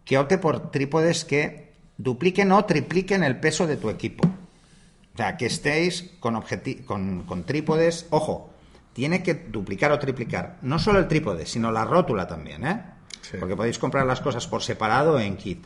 que 0.04 0.18
opte 0.18 0.38
por 0.38 0.72
trípodes 0.72 1.24
que 1.24 1.74
dupliquen 1.96 2.50
o 2.50 2.64
tripliquen 2.64 3.22
el 3.22 3.38
peso 3.38 3.68
de 3.68 3.76
tu 3.76 3.90
equipo. 3.90 4.26
O 4.26 5.16
sea, 5.16 5.36
que 5.36 5.46
estéis 5.46 6.16
con, 6.18 6.42
con, 6.84 7.22
con 7.22 7.44
trípodes, 7.44 8.08
ojo, 8.10 8.50
tiene 8.92 9.22
que 9.22 9.34
duplicar 9.34 9.92
o 9.92 10.00
triplicar, 10.00 10.58
no 10.62 10.80
solo 10.80 10.98
el 10.98 11.06
trípode, 11.06 11.46
sino 11.46 11.70
la 11.70 11.84
rótula 11.84 12.26
también, 12.26 12.66
¿eh? 12.66 12.99
Porque 13.38 13.56
podéis 13.56 13.78
comprar 13.78 14.06
las 14.06 14.20
cosas 14.20 14.46
por 14.46 14.62
separado 14.62 15.14
o 15.14 15.20
en 15.20 15.36
kit. 15.36 15.64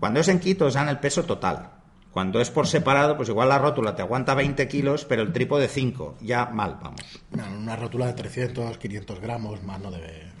Cuando 0.00 0.20
es 0.20 0.28
en 0.28 0.40
kit 0.40 0.60
os 0.62 0.74
dan 0.74 0.88
el 0.88 0.98
peso 0.98 1.24
total. 1.24 1.70
Cuando 2.16 2.40
es 2.40 2.50
por 2.50 2.66
separado, 2.66 3.14
pues 3.18 3.28
igual 3.28 3.50
la 3.50 3.58
rótula 3.58 3.94
te 3.94 4.00
aguanta 4.00 4.32
20 4.32 4.66
kilos, 4.68 5.04
pero 5.04 5.20
el 5.20 5.34
trípode 5.34 5.68
5. 5.68 6.16
Ya 6.22 6.46
mal, 6.46 6.78
vamos. 6.82 7.00
una 7.58 7.76
rótula 7.76 8.06
de 8.06 8.14
300, 8.14 8.78
500 8.78 9.20
gramos, 9.20 9.62
más 9.62 9.78
no 9.80 9.90
debe, 9.90 10.32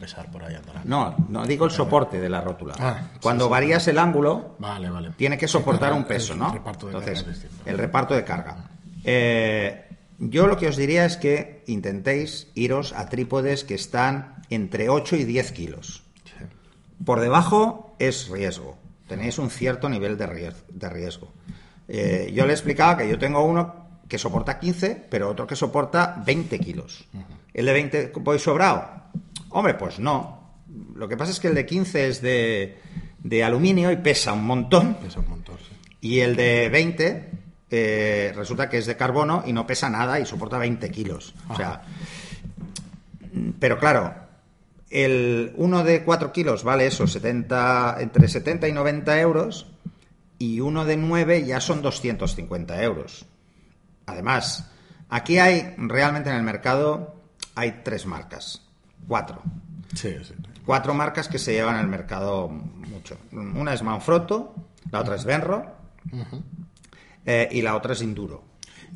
pesar 0.00 0.30
por 0.30 0.42
ahí. 0.44 0.56
No, 0.84 1.14
no 1.28 1.44
digo 1.44 1.66
el 1.66 1.70
soporte 1.70 2.18
de 2.18 2.30
la 2.30 2.40
rótula. 2.40 2.74
Ah, 2.78 3.08
Cuando 3.20 3.50
varías 3.50 3.86
el 3.88 3.98
ángulo, 3.98 4.56
vale, 4.58 4.88
vale. 4.88 5.10
tiene 5.16 5.36
que 5.36 5.48
soportar 5.48 5.92
un 5.92 6.04
peso, 6.04 6.34
¿no? 6.34 6.46
El 6.46 6.52
reparto 6.54 6.86
de 6.86 6.92
Entonces, 6.96 7.46
el 7.66 7.76
reparto 7.76 8.14
de 8.14 8.24
carga. 8.24 8.56
Eh, 9.04 9.87
yo 10.18 10.46
lo 10.46 10.56
que 10.56 10.68
os 10.68 10.76
diría 10.76 11.04
es 11.04 11.16
que 11.16 11.62
intentéis 11.66 12.48
iros 12.54 12.92
a 12.92 13.08
trípodes 13.08 13.64
que 13.64 13.74
están 13.74 14.42
entre 14.50 14.88
8 14.88 15.16
y 15.16 15.24
10 15.24 15.52
kilos. 15.52 16.02
Por 17.04 17.20
debajo 17.20 17.94
es 17.98 18.28
riesgo. 18.28 18.76
Tenéis 19.06 19.38
un 19.38 19.50
cierto 19.50 19.88
nivel 19.88 20.18
de 20.18 20.88
riesgo. 20.90 21.32
Eh, 21.88 22.30
yo 22.34 22.46
le 22.46 22.52
explicaba 22.52 22.96
que 22.96 23.08
yo 23.08 23.18
tengo 23.18 23.42
uno 23.44 23.88
que 24.08 24.18
soporta 24.18 24.58
15, 24.58 25.06
pero 25.08 25.30
otro 25.30 25.46
que 25.46 25.56
soporta 25.56 26.22
20 26.24 26.58
kilos. 26.58 27.06
¿El 27.54 27.66
de 27.66 27.72
20 27.72 28.12
voy 28.16 28.38
sobrado? 28.38 28.86
Hombre, 29.50 29.74
pues 29.74 29.98
no. 29.98 30.52
Lo 30.94 31.08
que 31.08 31.16
pasa 31.16 31.32
es 31.32 31.40
que 31.40 31.48
el 31.48 31.54
de 31.54 31.64
15 31.64 32.08
es 32.08 32.22
de, 32.22 32.78
de 33.22 33.44
aluminio 33.44 33.90
y 33.90 33.96
pesa 33.96 34.32
un 34.32 34.44
montón. 34.44 34.94
Pesa 34.94 35.20
un 35.20 35.30
montón, 35.30 35.56
Y 36.00 36.20
el 36.20 36.36
de 36.36 36.68
20 36.68 37.30
eh, 37.70 38.32
resulta 38.34 38.68
que 38.68 38.78
es 38.78 38.86
de 38.86 38.96
carbono 38.96 39.42
y 39.46 39.52
no 39.52 39.66
pesa 39.66 39.90
nada 39.90 40.18
y 40.20 40.26
soporta 40.26 40.58
20 40.58 40.90
kilos. 40.90 41.34
O 41.48 41.56
sea, 41.56 41.82
pero 43.58 43.78
claro, 43.78 44.14
el 44.90 45.52
uno 45.56 45.84
de 45.84 46.04
4 46.04 46.32
kilos 46.32 46.64
vale 46.64 46.86
eso, 46.86 47.06
70, 47.06 47.98
entre 48.00 48.28
70 48.28 48.68
y 48.68 48.72
90 48.72 49.20
euros, 49.20 49.66
y 50.38 50.60
uno 50.60 50.84
de 50.84 50.96
9 50.96 51.44
ya 51.44 51.60
son 51.60 51.82
250 51.82 52.82
euros. 52.82 53.26
Además, 54.06 54.70
aquí 55.10 55.38
hay 55.38 55.74
realmente 55.76 56.30
en 56.30 56.36
el 56.36 56.42
mercado 56.42 57.16
hay 57.54 57.80
tres 57.82 58.06
marcas, 58.06 58.62
cuatro. 59.06 59.42
Sí, 59.94 60.16
sí. 60.22 60.34
Cuatro 60.64 60.94
marcas 60.94 61.28
que 61.28 61.38
se 61.38 61.52
llevan 61.52 61.76
el 61.76 61.88
mercado 61.88 62.48
mucho. 62.48 63.18
Una 63.32 63.74
es 63.74 63.82
Manfrotto, 63.82 64.54
la 64.90 65.00
otra 65.00 65.16
es 65.16 65.24
Benro 65.24 65.66
eh, 67.30 67.46
y 67.52 67.60
la 67.60 67.76
otra 67.76 67.92
es 67.92 68.00
Induro. 68.00 68.42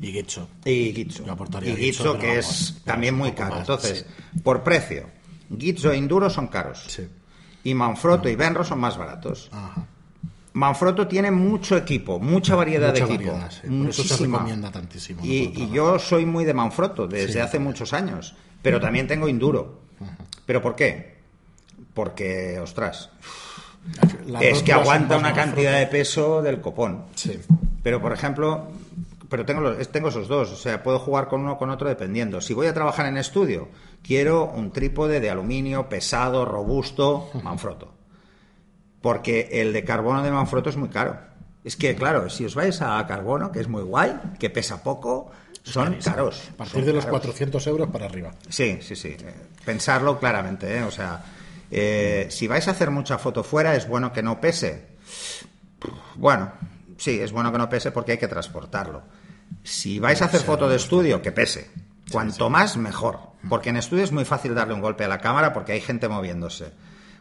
Y 0.01 0.11
Gitzo. 0.11 0.49
Y 0.65 0.91
Gitzo. 0.91 1.23
Y 1.61 1.75
Gitzo, 1.75 2.17
que 2.17 2.39
es 2.39 2.81
también 2.83 3.13
muy 3.13 3.33
caro. 3.33 3.59
Entonces, 3.59 4.07
por 4.43 4.63
precio, 4.63 5.07
Gitzo 5.55 5.91
e 5.91 5.97
Induro 5.97 6.31
son 6.31 6.47
caros. 6.47 6.83
Sí. 6.87 7.07
Y 7.63 7.75
Manfrotto 7.75 8.27
y 8.27 8.35
Benro 8.35 8.63
son 8.63 8.79
más 8.79 8.97
baratos. 8.97 9.51
Manfrotto 10.53 11.07
tiene 11.07 11.29
mucho 11.29 11.77
equipo, 11.77 12.19
mucha 12.19 12.55
variedad 12.55 12.91
de 12.91 13.01
equipo. 13.01 13.39
Muchísima. 13.67 14.45
Y, 15.21 15.69
yo 15.71 15.99
soy 15.99 16.25
muy 16.25 16.43
de 16.43 16.55
Manfrotto 16.55 17.07
desde 17.07 17.39
hace 17.39 17.59
muchos 17.59 17.93
años, 17.93 18.35
pero 18.63 18.81
también 18.81 19.07
tengo 19.07 19.29
Induro. 19.29 19.83
¿Pero 20.47 20.59
por 20.59 20.75
qué? 20.75 21.17
Porque, 21.93 22.59
ostras, 22.59 23.11
La 24.25 24.39
es 24.41 24.63
que 24.63 24.73
aguanta 24.73 25.17
una 25.17 25.33
cantidad 25.33 25.77
de 25.77 25.85
peso 25.85 26.41
del 26.41 26.59
copón. 26.59 27.05
Sí. 27.13 27.39
Pero, 27.83 28.01
por 28.01 28.13
ejemplo, 28.13 28.67
pero 29.29 29.45
tengo, 29.45 29.61
los- 29.61 29.87
tengo 29.91 30.09
esos 30.09 30.27
dos, 30.27 30.51
o 30.51 30.55
sea, 30.55 30.81
puedo 30.81 30.99
jugar 30.99 31.27
con 31.27 31.41
uno 31.41 31.53
o 31.53 31.57
con 31.57 31.69
otro 31.69 31.89
dependiendo. 31.89 32.39
Si 32.41 32.53
voy 32.53 32.67
a 32.67 32.73
trabajar 32.73 33.05
en 33.07 33.17
estudio, 33.17 33.67
quiero 34.01 34.45
un 34.45 34.71
trípode 34.71 35.19
de 35.19 35.29
aluminio 35.29 35.89
pesado, 35.89 36.45
robusto, 36.45 37.29
Manfrotto. 37.43 37.93
Porque 39.01 39.49
el 39.51 39.73
de 39.73 39.83
carbono 39.83 40.23
de 40.23 40.31
Manfrotto 40.31 40.69
es 40.69 40.77
muy 40.77 40.89
caro. 40.89 41.17
Es 41.63 41.75
que, 41.75 41.95
claro, 41.95 42.29
si 42.29 42.45
os 42.45 42.55
vais 42.55 42.81
a 42.81 43.05
carbono, 43.05 43.51
que 43.51 43.59
es 43.59 43.67
muy 43.67 43.83
guay, 43.83 44.13
que 44.39 44.49
pesa 44.49 44.81
poco, 44.83 45.31
son 45.63 45.95
caros. 46.03 46.49
A 46.53 46.57
partir 46.57 46.85
de 46.85 46.93
los 46.93 47.05
caros. 47.05 47.21
400 47.21 47.67
euros 47.67 47.89
para 47.89 48.05
arriba. 48.05 48.31
Sí, 48.49 48.79
sí, 48.81 48.95
sí. 48.95 49.09
Eh, 49.19 49.33
Pensarlo 49.65 50.19
claramente, 50.19 50.77
¿eh? 50.77 50.83
O 50.83 50.91
sea, 50.91 51.23
eh, 51.71 52.27
si 52.29 52.47
vais 52.47 52.67
a 52.67 52.71
hacer 52.71 52.91
mucha 52.91 53.17
foto 53.17 53.43
fuera, 53.43 53.75
es 53.75 53.87
bueno 53.87 54.11
que 54.13 54.21
no 54.23 54.39
pese. 54.41 54.87
Bueno, 56.15 56.51
sí, 57.03 57.19
es 57.19 57.31
bueno 57.31 57.51
que 57.51 57.57
no 57.57 57.69
pese 57.69 57.91
porque 57.91 58.13
hay 58.13 58.17
que 58.17 58.27
transportarlo. 58.27 59.03
Si 59.63 59.99
vais 59.99 60.21
a 60.21 60.25
hacer 60.25 60.41
foto 60.41 60.67
de 60.69 60.77
estudio, 60.77 61.21
que 61.21 61.31
pese. 61.31 61.69
Cuanto 62.11 62.49
más, 62.49 62.77
mejor. 62.77 63.19
Porque 63.49 63.69
en 63.69 63.77
estudio 63.77 64.03
es 64.03 64.11
muy 64.11 64.25
fácil 64.25 64.55
darle 64.55 64.73
un 64.73 64.81
golpe 64.81 65.03
a 65.03 65.07
la 65.07 65.19
cámara 65.19 65.53
porque 65.53 65.73
hay 65.73 65.81
gente 65.81 66.07
moviéndose. 66.07 66.71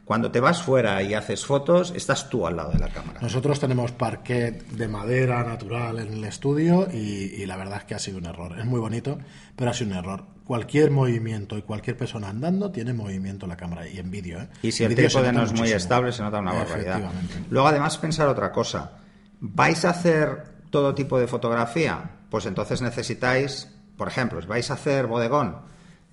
Cuando 0.05 0.33
te 0.33 0.41
vas 0.41 0.63
fuera 0.63 1.01
y 1.03 1.15
haces 1.15 1.47
fotos, 1.47 1.93
estás 1.97 2.29
tú 2.29 2.47
al 2.47 2.57
lado 2.57 2.73
de 2.73 2.79
la 2.79 2.89
cámara. 2.89 3.21
Nosotros 3.21 3.61
tenemos 3.61 3.93
parquet 3.93 4.67
de 4.67 4.89
madera 4.89 5.45
natural 5.45 6.01
en 6.01 6.13
el 6.15 6.25
estudio 6.25 6.89
y, 6.93 6.97
y 7.37 7.47
la 7.47 7.57
verdad 7.57 7.79
es 7.79 7.85
que 7.85 7.95
ha 7.95 7.99
sido 8.01 8.19
un 8.19 8.27
error. 8.27 8.59
Es 8.59 8.65
muy 8.65 8.81
bonito, 8.81 9.19
pero 9.55 9.71
ha 9.71 9.75
sido 9.75 9.93
un 9.93 9.97
error. 9.97 10.25
Cualquier 10.45 10.91
movimiento 10.91 11.57
y 11.57 11.63
cualquier 11.63 11.97
persona 11.97 12.29
andando 12.29 12.73
tiene 12.73 12.93
movimiento 12.93 13.47
en 13.47 13.51
la 13.51 13.57
cámara 13.57 13.89
y 13.89 13.99
en 13.99 14.11
vídeo. 14.11 14.41
¿eh? 14.41 14.49
Y 14.63 14.73
si 14.73 14.83
el 14.83 14.95
trípode 14.95 15.33
no 15.33 15.45
es 15.45 15.53
muy 15.53 15.71
estable, 15.71 16.13
se 16.13 16.23
nota 16.23 16.41
una 16.41 16.53
barbaridad. 16.53 17.01
Luego, 17.49 17.69
además, 17.69 17.97
pensar 17.99 18.27
otra 18.27 18.51
cosa. 18.51 19.02
¿Vais 19.45 19.85
a 19.85 19.91
hacer 19.91 20.45
todo 20.71 20.95
tipo 20.95 21.19
de 21.19 21.27
fotografía? 21.27 22.11
Pues 22.31 22.47
entonces 22.47 22.81
necesitáis, 22.81 23.69
por 23.97 24.07
ejemplo, 24.09 24.41
si 24.41 24.47
vais 24.47 24.71
a 24.71 24.75
hacer 24.75 25.07
bodegón, 25.09 25.57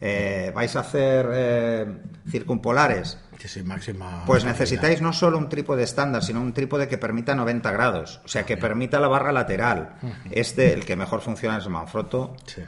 eh, 0.02 0.52
vais 0.56 0.76
a 0.76 0.80
hacer 0.80 1.30
eh, 1.32 1.86
circumpolares, 2.30 3.20
Que 3.38 3.48
sí, 3.48 3.62
máxima. 3.64 4.24
pues 4.26 4.44
necesitáis 4.46 5.02
no 5.02 5.14
solo 5.14 5.38
un 5.38 5.48
trípode 5.48 5.84
estándar, 5.84 6.24
sino 6.24 6.42
un 6.42 6.54
trípode 6.54 6.88
que 6.88 6.98
permita 6.98 7.36
90 7.36 7.72
grados, 7.72 8.20
o 8.26 8.28
sea, 8.28 8.46
que 8.46 8.58
permita 8.58 9.00
la 9.00 9.08
barra 9.08 9.32
lateral. 9.32 9.96
Este, 10.32 10.74
el 10.74 10.86
que 10.86 10.96
mejor 10.96 11.22
funciona 11.22 11.58
es 11.58 11.68
Manfrotto, 11.68 12.36
Sí. 12.46 12.64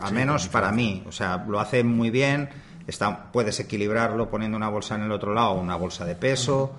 al 0.00 0.12
menos 0.14 0.46
para 0.48 0.70
mí, 0.70 1.02
o 1.08 1.12
sea, 1.12 1.44
lo 1.48 1.58
hace 1.58 1.82
muy 1.84 2.10
bien, 2.10 2.48
está, 2.86 3.32
puedes 3.32 3.58
equilibrarlo 3.60 4.30
poniendo 4.30 4.56
una 4.56 4.68
bolsa 4.68 4.94
en 4.94 5.02
el 5.02 5.12
otro 5.12 5.34
lado, 5.34 5.54
una 5.54 5.74
bolsa 5.76 6.04
de 6.04 6.14
peso, 6.14 6.74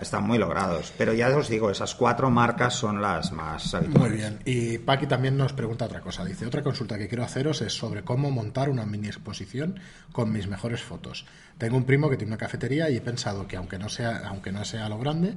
están 0.00 0.24
muy 0.24 0.38
logrados. 0.38 0.92
Pero 0.96 1.12
ya 1.12 1.28
os 1.36 1.48
digo, 1.48 1.70
esas 1.70 1.94
cuatro 1.94 2.30
marcas 2.30 2.74
son 2.74 3.00
las 3.00 3.32
más 3.32 3.74
habituales. 3.74 4.10
Muy 4.10 4.18
bien. 4.18 4.38
Y 4.44 4.78
Paqui 4.78 5.06
también 5.06 5.36
nos 5.36 5.52
pregunta 5.52 5.86
otra 5.86 6.00
cosa. 6.00 6.24
Dice, 6.24 6.46
otra 6.46 6.62
consulta 6.62 6.98
que 6.98 7.08
quiero 7.08 7.24
haceros 7.24 7.62
es 7.62 7.72
sobre 7.72 8.02
cómo 8.02 8.30
montar 8.30 8.68
una 8.68 8.86
mini 8.86 9.08
exposición 9.08 9.80
con 10.12 10.32
mis 10.32 10.46
mejores 10.46 10.82
fotos. 10.82 11.26
Tengo 11.58 11.76
un 11.76 11.84
primo 11.84 12.10
que 12.10 12.16
tiene 12.16 12.32
una 12.32 12.38
cafetería 12.38 12.90
y 12.90 12.96
he 12.96 13.00
pensado 13.00 13.46
que 13.46 13.56
aunque 13.56 13.78
no 13.78 13.88
sea, 13.88 14.22
aunque 14.26 14.50
no 14.50 14.64
sea 14.64 14.88
lo 14.88 14.98
grande, 14.98 15.36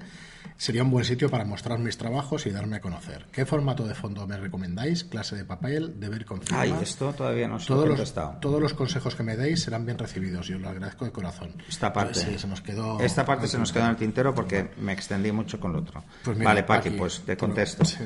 sería 0.58 0.84
un 0.84 0.90
buen 0.90 1.06
sitio 1.06 1.30
para 1.30 1.46
mostrar 1.46 1.78
mis 1.78 1.98
trabajos 1.98 2.46
y 2.48 2.52
darme 2.52 2.78
a 2.78 2.82
conocer. 2.82 3.28
¿Qué 3.32 3.46
formato 3.46 3.86
de 3.86 3.94
fondo 3.94 4.26
me 4.26 4.38
recomendáis? 4.38 5.04
¿Clase 5.04 5.36
de 5.36 5.46
papel? 5.46 6.00
¿Deber 6.00 6.26
con 6.26 6.42
firma? 6.42 6.62
Ay, 6.62 6.74
esto 6.82 7.14
todavía 7.14 7.48
no 7.48 7.60
se 7.60 7.68
todos 7.68 7.88
los, 7.88 8.14
todos 8.42 8.62
los 8.62 8.74
consejos 8.74 9.16
que 9.16 9.24
me 9.24 9.36
deis 9.36 9.62
serán 9.62 9.86
bien 9.86 9.98
recibidos 9.98 10.50
y 10.50 10.56
os 10.56 10.62
lo 10.62 10.70
agradezco 10.70 11.06
de 11.06 11.12
corazón. 11.12 11.54
Esta 11.70 11.94
parte. 11.94 12.16
Sí, 12.20 12.40
se 12.40 12.48
nos 12.48 12.62
quedó. 12.62 13.00
Esta 13.00 13.24
parte 13.24 13.48
se 13.48 13.60
nos 13.60 13.72
quedó 13.72 13.84
en 13.84 13.92
el 13.92 13.98
tintero 13.98 14.17
porque 14.34 14.70
me 14.78 14.94
extendí 14.94 15.32
mucho 15.32 15.60
con 15.60 15.74
lo 15.74 15.80
otro. 15.80 16.04
Pues 16.24 16.38
mira, 16.38 16.50
vale, 16.52 16.64
Paqui, 16.64 16.92
pues 16.92 17.22
te 17.26 17.36
contesto. 17.38 17.84
sí. 17.86 17.98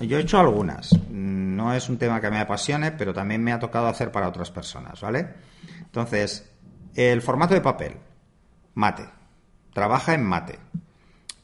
Yo 0.00 0.18
he 0.18 0.22
hecho 0.22 0.38
algunas. 0.38 0.90
No 1.10 1.72
es 1.74 1.88
un 1.88 1.98
tema 1.98 2.20
que 2.20 2.30
me 2.30 2.40
apasione, 2.40 2.92
pero 2.92 3.12
también 3.14 3.42
me 3.42 3.52
ha 3.52 3.58
tocado 3.58 3.86
hacer 3.86 4.10
para 4.10 4.28
otras 4.28 4.50
personas, 4.50 5.00
¿vale? 5.00 5.28
Entonces, 5.80 6.50
el 6.94 7.22
formato 7.22 7.54
de 7.54 7.60
papel, 7.60 7.96
mate. 8.74 9.04
Trabaja 9.72 10.14
en 10.14 10.24
mate. 10.24 10.58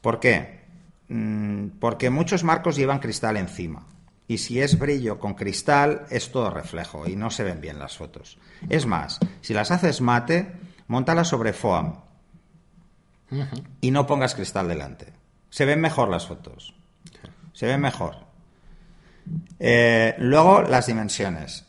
¿Por 0.01 0.21
qué? 0.21 0.61
Mm, 1.09 1.79
Porque 1.81 2.11
muchos 2.11 2.45
marcos 2.45 2.77
llevan 2.77 3.01
cristal 3.01 3.37
encima. 3.37 3.87
Y 4.29 4.39
si 4.39 4.61
es 4.61 4.79
brillo 4.79 5.19
con 5.19 5.35
cristal, 5.35 6.07
es 6.09 6.31
todo 6.31 6.51
reflejo 6.51 7.09
y 7.09 7.17
no 7.17 7.31
se 7.31 7.43
ven 7.43 7.61
bien 7.61 7.81
las 7.81 7.97
fotos. 7.97 8.39
Es 8.69 8.87
más, 8.87 9.19
si 9.41 9.55
las 9.55 9.73
haces 9.73 10.01
mate, 10.01 10.53
montalas 10.87 11.27
sobre 11.27 11.53
foam 11.53 11.95
y 13.81 13.91
no 13.91 14.07
pongas 14.07 14.35
cristal 14.35 14.69
delante. 14.69 15.13
Se 15.51 15.65
ven 15.65 15.81
mejor 15.81 16.09
las 16.09 16.27
fotos. 16.27 16.75
Se 17.53 17.67
ven 17.67 17.81
mejor. 17.81 18.17
Eh, 19.59 20.15
luego, 20.19 20.63
las 20.63 20.87
dimensiones. 20.87 21.67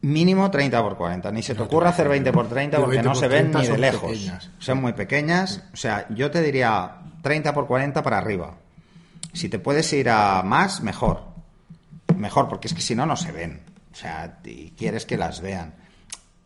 Mínimo 0.00 0.50
30 0.50 0.82
por 0.82 0.96
40. 0.96 1.30
Ni 1.32 1.42
se 1.42 1.54
te 1.54 1.62
ocurra 1.62 1.90
hacer 1.90 2.08
20 2.08 2.32
por 2.32 2.48
30 2.48 2.76
Pero 2.76 2.84
porque 2.84 2.96
20 2.96 3.08
no 3.08 3.14
se 3.14 3.28
ven 3.28 3.50
30 3.50 3.60
ni 3.60 3.66
de 3.68 3.78
lejos. 3.78 4.10
pequeñas. 4.10 4.50
Son 4.58 4.80
muy 4.80 4.92
pequeñas. 4.92 5.64
O 5.72 5.76
sea, 5.76 6.06
yo 6.10 6.30
te 6.30 6.42
diría 6.42 6.96
30 7.22 7.54
por 7.54 7.66
40 7.66 8.02
para 8.02 8.18
arriba. 8.18 8.56
Si 9.32 9.48
te 9.48 9.58
puedes 9.58 9.92
ir 9.92 10.10
a 10.10 10.42
más, 10.42 10.82
mejor. 10.82 11.22
Mejor, 12.16 12.48
porque 12.48 12.68
es 12.68 12.74
que 12.74 12.82
si 12.82 12.94
no, 12.94 13.06
no 13.06 13.16
se 13.16 13.32
ven. 13.32 13.62
O 13.92 13.96
sea, 13.96 14.38
y 14.44 14.70
quieres 14.76 15.06
que 15.06 15.16
las 15.16 15.40
vean. 15.40 15.74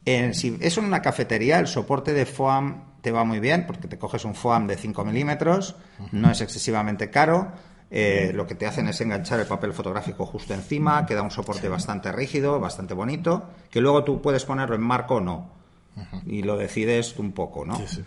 Eh, 0.04 0.32
si 0.34 0.56
es 0.60 0.78
en 0.78 0.84
una 0.84 1.02
cafetería, 1.02 1.58
el 1.58 1.66
soporte 1.66 2.12
de 2.12 2.24
foam 2.26 2.84
te 3.00 3.10
va 3.12 3.24
muy 3.24 3.40
bien, 3.40 3.66
porque 3.66 3.88
te 3.88 3.98
coges 3.98 4.24
un 4.24 4.34
foam 4.34 4.66
de 4.66 4.76
5 4.76 5.04
milímetros, 5.04 5.76
no 6.12 6.30
es 6.30 6.40
excesivamente 6.40 7.10
caro. 7.10 7.52
eh, 7.90 8.32
lo 8.34 8.46
que 8.46 8.54
te 8.54 8.66
hacen 8.66 8.86
es 8.88 9.00
enganchar 9.00 9.40
el 9.40 9.46
papel 9.46 9.72
fotográfico 9.72 10.26
justo 10.26 10.52
encima, 10.52 11.06
queda 11.06 11.22
un 11.22 11.30
soporte 11.30 11.68
bastante 11.68 12.12
rígido, 12.12 12.60
bastante 12.60 12.92
bonito, 12.92 13.48
que 13.70 13.80
luego 13.80 14.04
tú 14.04 14.20
puedes 14.20 14.44
ponerlo 14.44 14.74
en 14.74 14.82
marco 14.82 15.16
o 15.16 15.20
no. 15.20 15.50
Y 16.26 16.42
lo 16.42 16.56
decides 16.56 17.18
un 17.18 17.32
poco, 17.32 17.64
¿no? 17.64 17.76
Sí, 17.78 17.86
sí. 17.88 18.04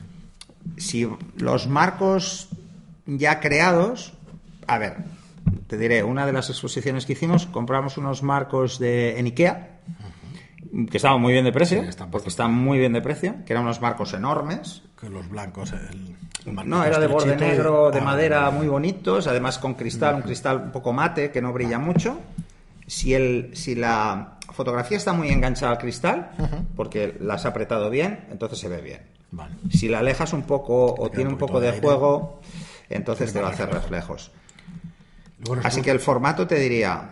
si 0.78 1.10
los 1.36 1.68
marcos 1.68 2.48
ya 3.06 3.40
creados, 3.42 4.14
a 4.68 4.78
ver, 4.78 4.98
te 5.68 5.78
diré, 5.78 6.04
una 6.04 6.26
de 6.26 6.32
las 6.32 6.50
exposiciones 6.50 7.06
que 7.06 7.14
hicimos, 7.14 7.48
compramos 7.48 7.98
unos 7.98 8.24
marcos 8.24 8.80
de 8.80 9.20
en 9.20 9.26
Ikea, 9.26 9.80
que 10.90 10.98
estaban 10.98 11.20
muy 11.22 11.34
bien 11.34 11.46
de 11.46 11.52
precio, 11.52 11.82
Sí, 11.82 11.90
están 11.90 12.12
porque 12.12 12.30
están 12.30 12.54
muy 12.54 12.78
bien 12.80 12.94
de 12.94 13.02
precio, 13.02 13.36
que 13.46 13.54
eran 13.54 13.64
unos 13.64 13.82
marcos 13.82 14.14
enormes. 14.14 14.84
Que 15.00 15.10
los 15.10 15.28
blancos, 15.30 15.74
el, 15.74 16.16
el 16.46 16.54
marco 16.54 16.70
No, 16.70 16.84
era 16.84 17.00
de 17.00 17.08
borde 17.08 17.36
negro, 17.36 17.92
de 17.92 18.00
Ah, 18.00 18.04
madera 18.04 18.52
muy 18.52 18.68
bonitos, 18.68 19.28
además 19.28 19.58
con 19.58 19.74
cristal, 19.74 20.16
un 20.16 20.22
cristal 20.22 20.58
un 20.58 20.72
poco 20.72 20.94
mate, 20.94 21.32
que 21.32 21.42
no 21.42 21.52
brilla 21.54 21.80
mucho. 21.80 22.20
Si, 22.88 23.14
el, 23.14 23.52
si 23.56 23.76
la 23.76 24.38
fotografía 24.52 24.98
está 24.98 25.14
muy 25.14 25.30
enganchada 25.30 25.72
al 25.74 25.78
cristal, 25.78 26.32
porque 26.76 27.18
la 27.20 27.36
has 27.36 27.46
apretado 27.46 27.90
bien, 27.90 28.26
entonces 28.32 28.60
se 28.60 28.68
ve 28.68 28.82
bien. 28.82 29.02
Vale. 29.32 29.56
Si 29.72 29.88
la 29.88 30.00
alejas 30.00 30.34
un 30.34 30.44
poco 30.44 30.94
o 30.98 31.10
tiene 31.10 31.30
un 31.30 31.38
poco 31.38 31.60
de 31.62 31.70
aire. 31.70 31.80
juego, 31.82 32.42
entonces 32.90 33.32
te 33.32 33.42
va 33.42 33.48
a 33.48 33.52
hacer 33.52 33.68
reflejo. 33.70 34.14
reflejos. 34.16 34.32
Luego 35.46 35.62
Así 35.66 35.82
que 35.82 35.90
el 35.92 36.00
formato 36.00 36.46
te 36.46 36.56
diría, 36.56 37.12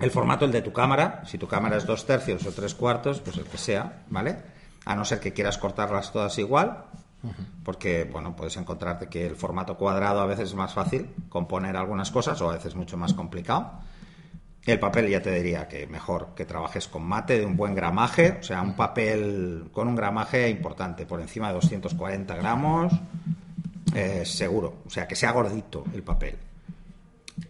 el 0.00 0.10
formato 0.10 0.44
el 0.44 0.52
de 0.52 0.62
tu 0.62 0.72
cámara, 0.72 1.22
si 1.24 1.38
tu 1.38 1.48
cámara 1.48 1.76
es 1.76 1.86
dos 1.86 2.06
tercios 2.06 2.46
o 2.46 2.52
tres 2.52 2.74
cuartos, 2.74 3.20
pues 3.20 3.36
el 3.36 3.44
que 3.44 3.58
sea, 3.58 4.04
¿vale? 4.10 4.36
A 4.84 4.94
no 4.94 5.04
ser 5.04 5.20
que 5.20 5.32
quieras 5.32 5.58
cortarlas 5.58 6.12
todas 6.12 6.38
igual, 6.38 6.84
porque, 7.64 8.04
bueno, 8.04 8.36
puedes 8.36 8.56
encontrarte 8.56 9.08
que 9.08 9.26
el 9.26 9.36
formato 9.36 9.76
cuadrado 9.76 10.20
a 10.20 10.26
veces 10.26 10.50
es 10.50 10.54
más 10.54 10.74
fácil 10.74 11.10
componer 11.28 11.76
algunas 11.76 12.10
cosas 12.10 12.40
o 12.40 12.50
a 12.50 12.54
veces 12.54 12.74
mucho 12.74 12.96
más 12.96 13.14
complicado. 13.14 13.80
El 14.64 14.78
papel 14.78 15.08
ya 15.08 15.22
te 15.22 15.30
diría 15.30 15.68
que 15.68 15.86
mejor 15.86 16.34
que 16.34 16.44
trabajes 16.44 16.88
con 16.88 17.04
mate 17.04 17.38
de 17.38 17.46
un 17.46 17.56
buen 17.56 17.74
gramaje, 17.74 18.38
o 18.40 18.42
sea, 18.42 18.62
un 18.62 18.74
papel 18.74 19.70
con 19.72 19.88
un 19.88 19.94
gramaje 19.94 20.48
importante, 20.50 21.06
por 21.06 21.20
encima 21.20 21.48
de 21.48 21.54
240 21.54 22.36
gramos, 22.36 22.92
eh, 23.94 24.24
seguro, 24.24 24.82
o 24.84 24.90
sea, 24.90 25.06
que 25.06 25.14
sea 25.16 25.32
gordito 25.32 25.84
el 25.94 26.02
papel. 26.02 26.36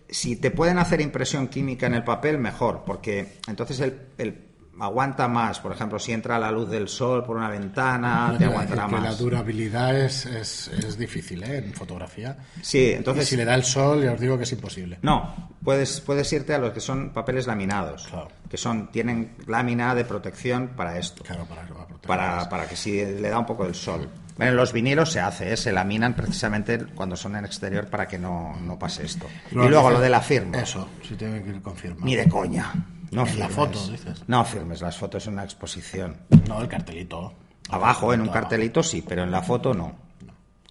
Si 0.08 0.36
te 0.36 0.50
pueden 0.50 0.78
hacer 0.78 1.00
impresión 1.00 1.48
química 1.48 1.86
en 1.86 1.94
el 1.94 2.04
papel, 2.04 2.38
mejor, 2.38 2.82
porque 2.86 3.38
entonces 3.48 3.80
el, 3.80 4.00
el 4.18 4.46
aguanta 4.78 5.26
más. 5.26 5.58
Por 5.58 5.72
ejemplo, 5.72 5.98
si 5.98 6.12
entra 6.12 6.38
la 6.38 6.50
luz 6.50 6.68
del 6.70 6.86
sol 6.88 7.24
por 7.24 7.36
una 7.36 7.48
ventana, 7.48 8.34
te 8.38 8.44
aguantará 8.44 8.86
que 8.86 8.92
La 8.92 9.00
más. 9.00 9.18
durabilidad 9.18 9.96
es, 9.98 10.26
es, 10.26 10.68
es 10.68 10.98
difícil 10.98 11.42
¿eh? 11.42 11.56
en 11.58 11.72
fotografía. 11.72 12.36
Sí, 12.60 12.78
Y 12.78 12.92
entonces 12.92 13.26
si 13.28 13.36
le 13.36 13.44
da 13.44 13.54
el 13.54 13.64
sol, 13.64 14.04
ya 14.04 14.12
os 14.12 14.20
digo 14.20 14.36
que 14.36 14.44
es 14.44 14.52
imposible. 14.52 14.98
No, 15.02 15.50
puedes, 15.64 16.00
puedes 16.02 16.30
irte 16.32 16.54
a 16.54 16.58
los 16.58 16.72
que 16.72 16.80
son 16.80 17.10
papeles 17.10 17.46
laminados, 17.46 18.06
Claro. 18.06 18.28
que 18.50 18.56
son 18.58 18.92
tienen 18.92 19.32
lámina 19.46 19.94
de 19.94 20.04
protección 20.04 20.68
para 20.76 20.98
esto, 20.98 21.24
Claro, 21.24 21.46
para, 21.46 21.66
para 22.06 22.36
más. 22.36 22.48
para 22.48 22.68
que 22.68 22.76
si 22.76 22.96
le 23.04 23.28
da 23.30 23.38
un 23.38 23.46
poco 23.46 23.64
del 23.64 23.74
sol. 23.74 24.08
Bueno, 24.36 24.50
en 24.52 24.56
los 24.56 24.72
vinilos 24.72 25.12
se 25.12 25.20
hace, 25.20 25.52
¿eh? 25.52 25.56
se 25.56 25.72
laminan 25.72 26.14
precisamente 26.14 26.78
cuando 26.94 27.16
son 27.16 27.36
en 27.36 27.44
exterior 27.44 27.86
para 27.88 28.06
que 28.06 28.18
no, 28.18 28.54
no 28.60 28.78
pase 28.78 29.04
esto. 29.06 29.26
y 29.50 29.54
luego 29.54 29.90
lo 29.90 29.98
de 30.00 30.10
la 30.10 30.20
firma, 30.20 30.58
Eso, 30.58 30.88
si 31.06 31.14
tiene 31.14 31.42
que 31.42 31.50
ir 31.50 31.62
con 31.62 31.74
firma. 31.76 32.04
ni 32.04 32.14
de 32.16 32.28
coña. 32.28 32.72
No 33.12 33.24
En 33.26 33.38
la 33.38 33.48
foto, 33.48 33.78
dices. 33.88 34.24
No 34.26 34.44
firmes 34.44 34.80
las 34.82 34.96
fotos 34.98 35.26
en 35.26 35.34
una 35.34 35.44
exposición. 35.44 36.16
No, 36.48 36.60
el 36.60 36.68
cartelito. 36.68 37.32
Abajo, 37.70 38.12
en 38.12 38.20
un 38.20 38.28
Abajo. 38.28 38.40
cartelito 38.40 38.82
sí, 38.82 39.02
pero 39.06 39.22
en 39.22 39.30
la 39.30 39.42
foto 39.42 39.72
no. 39.72 39.94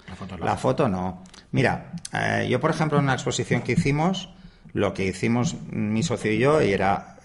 La 0.07 0.15
foto, 0.15 0.37
La 0.37 0.57
foto 0.57 0.87
no. 0.89 1.23
Mira, 1.51 1.93
eh, 2.13 2.47
yo 2.49 2.59
por 2.59 2.69
ejemplo 2.71 2.97
en 2.99 3.05
una 3.05 3.13
exposición 3.13 3.61
que 3.61 3.71
hicimos, 3.71 4.29
lo 4.73 4.93
que 4.93 5.05
hicimos 5.05 5.55
mi 5.71 6.03
socio 6.03 6.31
y 6.31 6.37
yo, 6.39 6.61
y 6.61 6.71
era, 6.73 7.15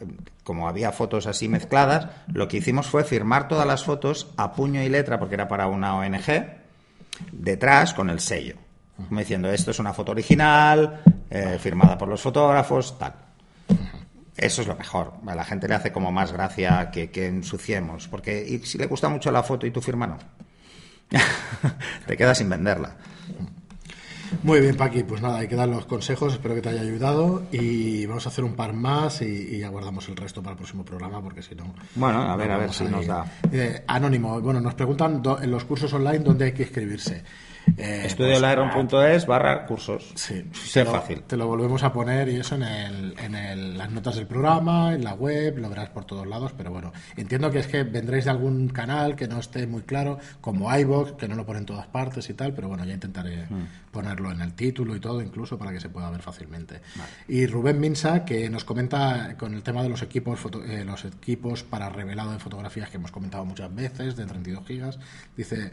como 0.50 0.66
había 0.66 0.90
fotos 0.90 1.28
así 1.28 1.46
mezcladas, 1.46 2.08
lo 2.26 2.48
que 2.48 2.56
hicimos 2.56 2.88
fue 2.88 3.04
firmar 3.04 3.46
todas 3.46 3.64
las 3.64 3.84
fotos 3.84 4.32
a 4.36 4.50
puño 4.50 4.82
y 4.82 4.88
letra, 4.88 5.16
porque 5.16 5.36
era 5.36 5.46
para 5.46 5.68
una 5.68 5.94
ONG, 5.94 6.26
detrás 7.30 7.94
con 7.94 8.10
el 8.10 8.18
sello. 8.18 8.56
Como 8.96 9.20
diciendo, 9.20 9.48
esto 9.48 9.70
es 9.70 9.78
una 9.78 9.92
foto 9.92 10.10
original, 10.10 11.02
eh, 11.30 11.56
firmada 11.60 11.96
por 11.96 12.08
los 12.08 12.20
fotógrafos, 12.20 12.98
tal. 12.98 13.14
Eso 14.36 14.62
es 14.62 14.66
lo 14.66 14.74
mejor. 14.74 15.12
A 15.24 15.36
la 15.36 15.44
gente 15.44 15.68
le 15.68 15.76
hace 15.76 15.92
como 15.92 16.10
más 16.10 16.32
gracia 16.32 16.90
que, 16.90 17.08
ensuciemos. 17.28 18.08
Porque 18.08 18.60
si 18.64 18.76
le 18.76 18.86
gusta 18.86 19.08
mucho 19.08 19.30
la 19.30 19.44
foto 19.44 19.68
y 19.68 19.70
tu 19.70 19.80
firma 19.80 20.08
no, 20.08 20.18
te 22.08 22.16
quedas 22.16 22.38
sin 22.38 22.48
venderla. 22.48 22.96
Muy 24.42 24.60
bien, 24.60 24.76
Paqui, 24.76 25.02
pues 25.02 25.20
nada, 25.22 25.38
hay 25.38 25.48
que 25.48 25.56
dar 25.56 25.68
los 25.68 25.86
consejos, 25.86 26.32
espero 26.34 26.54
que 26.54 26.62
te 26.62 26.68
haya 26.70 26.80
ayudado 26.82 27.42
y 27.52 28.06
vamos 28.06 28.26
a 28.26 28.28
hacer 28.30 28.44
un 28.44 28.54
par 28.54 28.72
más 28.72 29.22
y, 29.22 29.56
y 29.56 29.62
aguardamos 29.62 30.08
el 30.08 30.16
resto 30.16 30.40
para 30.42 30.52
el 30.52 30.56
próximo 30.58 30.84
programa 30.84 31.20
porque 31.20 31.42
si 31.42 31.54
no... 31.54 31.64
Bueno, 31.96 32.22
a 32.22 32.36
ver, 32.36 32.50
a 32.52 32.58
ver 32.58 32.72
si 32.72 32.84
nos 32.84 33.06
da. 33.06 33.24
Eh, 33.52 33.82
anónimo, 33.86 34.40
bueno, 34.40 34.60
nos 34.60 34.74
preguntan 34.74 35.20
do- 35.22 35.40
en 35.42 35.50
los 35.50 35.64
cursos 35.64 35.92
online 35.92 36.20
dónde 36.20 36.44
hay 36.46 36.52
que 36.52 36.62
inscribirse. 36.62 37.22
Eh, 37.76 38.02
Estudiolairon.es 38.06 39.26
barra 39.26 39.66
cursos. 39.66 40.12
Sí, 40.14 40.44
Sé 40.52 40.80
te 40.80 40.84
lo, 40.84 40.90
fácil. 40.92 41.22
Te 41.22 41.36
lo 41.36 41.46
volvemos 41.46 41.82
a 41.82 41.92
poner 41.92 42.28
y 42.28 42.36
eso 42.36 42.54
en, 42.56 42.62
el, 42.62 43.14
en 43.18 43.34
el- 43.34 43.78
las 43.78 43.90
notas 43.90 44.16
del 44.16 44.26
programa, 44.26 44.94
en 44.94 45.04
la 45.04 45.14
web, 45.14 45.58
lo 45.58 45.68
verás 45.68 45.88
por 45.90 46.04
todos 46.04 46.26
lados, 46.26 46.52
pero 46.56 46.70
bueno, 46.70 46.92
entiendo 47.16 47.50
que 47.50 47.60
es 47.60 47.66
que 47.66 47.82
vendréis 47.84 48.24
de 48.26 48.30
algún 48.30 48.68
canal 48.68 49.16
que 49.16 49.26
no 49.28 49.38
esté 49.38 49.66
muy 49.66 49.82
claro, 49.82 50.18
como 50.40 50.74
iVoox, 50.76 51.12
que 51.12 51.28
no 51.28 51.34
lo 51.34 51.46
pone 51.46 51.60
en 51.60 51.66
todas 51.66 51.86
partes 51.86 52.28
y 52.30 52.34
tal, 52.34 52.52
pero 52.54 52.68
bueno, 52.68 52.84
ya 52.84 52.94
intentaré 52.94 53.46
ponerlo 53.90 54.30
en 54.30 54.40
el 54.40 54.52
título 54.54 54.94
y 54.94 55.00
todo, 55.00 55.20
incluso 55.22 55.58
para 55.58 55.72
que 55.72 55.80
se 55.80 55.88
pueda 55.88 56.10
ver 56.10 56.22
fácilmente. 56.22 56.80
Y 57.28 57.46
Rubén 57.46 57.80
Minsa, 57.80 58.24
que 58.24 58.48
nos 58.50 58.64
comenta 58.64 59.36
con 59.38 59.54
el 59.54 59.62
tema 59.62 59.82
de 59.82 59.88
los 59.88 60.02
equipos, 60.02 60.38
foto- 60.38 60.64
eh, 60.64 60.84
los 60.84 61.04
equipos 61.04 61.62
para 61.64 61.88
revelado 61.88 62.32
de 62.32 62.38
fotografías 62.38 62.90
que 62.90 62.96
hemos 62.98 63.10
comentado 63.10 63.44
muchas 63.44 63.74
veces, 63.74 64.16
de 64.16 64.26
32 64.26 64.66
gigas, 64.66 64.98
dice 65.36 65.72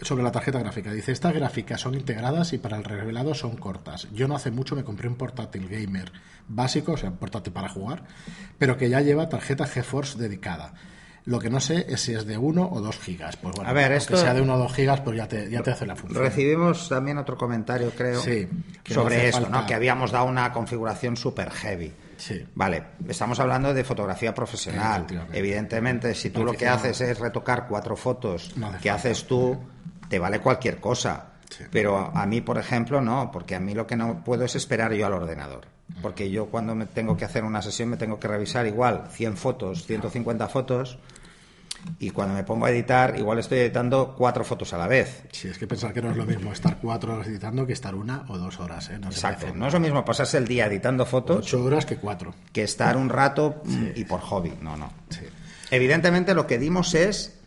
sobre 0.00 0.22
la 0.22 0.30
tarjeta 0.32 0.58
gráfica. 0.60 0.92
Dice, 0.92 1.12
estas 1.12 1.34
gráficas 1.34 1.80
son 1.80 1.94
integradas 1.94 2.52
y 2.52 2.58
para 2.58 2.76
el 2.76 2.84
revelado 2.84 3.34
son 3.34 3.56
cortas. 3.56 4.06
Yo 4.12 4.28
no 4.28 4.36
hace 4.36 4.50
mucho 4.50 4.76
me 4.76 4.84
compré 4.84 5.08
un 5.08 5.16
portátil 5.16 5.68
gamer 5.68 6.12
básico, 6.46 6.92
o 6.92 6.96
sea, 6.96 7.10
un 7.10 7.16
portátil 7.16 7.52
para 7.52 7.68
jugar, 7.68 8.04
pero 8.58 8.76
que 8.76 8.88
ya 8.88 9.00
lleva 9.00 9.28
tarjeta 9.28 9.66
GeForce 9.66 10.18
dedicada. 10.18 10.72
Lo 11.24 11.38
que 11.40 11.50
no 11.50 11.60
sé 11.60 11.84
es 11.90 12.00
si 12.00 12.14
es 12.14 12.24
de 12.24 12.38
1 12.38 12.70
o 12.72 12.80
2 12.80 12.98
gigas. 13.00 13.36
Pues 13.36 13.54
bueno, 13.54 13.68
A 13.68 13.74
ver, 13.74 13.92
esto- 13.92 14.16
sea 14.16 14.32
de 14.32 14.40
1 14.40 14.54
o 14.54 14.58
2 14.58 14.72
gigas, 14.72 15.00
pues 15.02 15.14
ya 15.18 15.28
te, 15.28 15.50
ya 15.50 15.62
te 15.62 15.72
hace 15.72 15.84
la 15.84 15.94
función. 15.94 16.22
Recibimos 16.22 16.88
también 16.88 17.18
otro 17.18 17.36
comentario, 17.36 17.90
creo, 17.90 18.18
Sí, 18.20 18.48
no 18.88 18.94
sobre 18.94 19.28
esto, 19.28 19.42
falta- 19.42 19.60
¿no? 19.60 19.66
Que 19.66 19.74
habíamos 19.74 20.10
dado 20.10 20.24
una 20.24 20.50
configuración 20.54 21.18
super 21.18 21.50
heavy. 21.50 21.92
Sí. 22.16 22.46
Vale, 22.54 22.82
estamos 23.08 23.38
hablando 23.40 23.74
de 23.74 23.84
fotografía 23.84 24.32
profesional. 24.34 25.04
Evidentemente, 25.32 26.14
si 26.14 26.30
tú 26.30 26.44
lo 26.44 26.52
que 26.54 26.66
haces 26.66 26.98
es 27.02 27.18
retocar 27.18 27.66
cuatro 27.68 27.94
fotos 27.94 28.56
No 28.56 28.68
que 28.68 28.72
falta. 28.88 28.94
haces 28.94 29.26
tú, 29.26 29.58
te 30.08 30.18
vale 30.18 30.40
cualquier 30.40 30.78
cosa. 30.78 31.32
Sí. 31.50 31.64
Pero 31.70 32.12
a 32.14 32.26
mí, 32.26 32.40
por 32.40 32.58
ejemplo, 32.58 33.00
no, 33.00 33.30
porque 33.32 33.54
a 33.54 33.60
mí 33.60 33.74
lo 33.74 33.86
que 33.86 33.96
no 33.96 34.22
puedo 34.22 34.44
es 34.44 34.54
esperar 34.54 34.92
yo 34.92 35.06
al 35.06 35.14
ordenador. 35.14 35.66
Porque 36.02 36.30
yo 36.30 36.46
cuando 36.46 36.74
me 36.74 36.86
tengo 36.86 37.16
que 37.16 37.24
hacer 37.24 37.44
una 37.44 37.62
sesión 37.62 37.88
me 37.88 37.96
tengo 37.96 38.20
que 38.20 38.28
revisar 38.28 38.66
igual 38.66 39.08
100 39.10 39.36
fotos, 39.36 39.86
150 39.86 40.46
fotos, 40.48 40.98
y 41.98 42.10
cuando 42.10 42.34
me 42.34 42.44
pongo 42.44 42.66
a 42.66 42.70
editar, 42.70 43.18
igual 43.18 43.38
estoy 43.38 43.58
editando 43.58 44.14
cuatro 44.16 44.44
fotos 44.44 44.72
a 44.72 44.78
la 44.78 44.86
vez. 44.86 45.24
Sí, 45.32 45.48
es 45.48 45.58
que 45.58 45.66
pensar 45.66 45.92
que 45.92 46.02
no 46.02 46.10
es 46.10 46.16
lo 46.16 46.26
mismo 46.26 46.52
estar 46.52 46.78
4 46.80 47.14
horas 47.14 47.26
editando 47.28 47.66
que 47.66 47.72
estar 47.72 47.94
una 47.94 48.24
o 48.28 48.36
dos 48.36 48.60
horas. 48.60 48.90
¿eh? 48.90 48.98
No 48.98 49.08
Exacto. 49.08 49.54
No 49.54 49.68
es 49.68 49.72
lo 49.72 49.80
mismo 49.80 50.04
pasarse 50.04 50.38
el 50.38 50.46
día 50.46 50.66
editando 50.66 51.06
fotos 51.06 51.38
8 51.38 51.64
horas 51.64 51.86
que 51.86 51.96
4. 51.96 52.34
que 52.52 52.62
estar 52.62 52.96
un 52.96 53.08
rato 53.08 53.62
mm, 53.64 53.86
y 53.94 54.04
por 54.04 54.20
hobby. 54.20 54.52
No, 54.60 54.76
no. 54.76 54.92
Sí. 55.08 55.22
Evidentemente 55.70 56.34
lo 56.34 56.46
que 56.46 56.58
dimos 56.58 56.94
es 56.94 57.38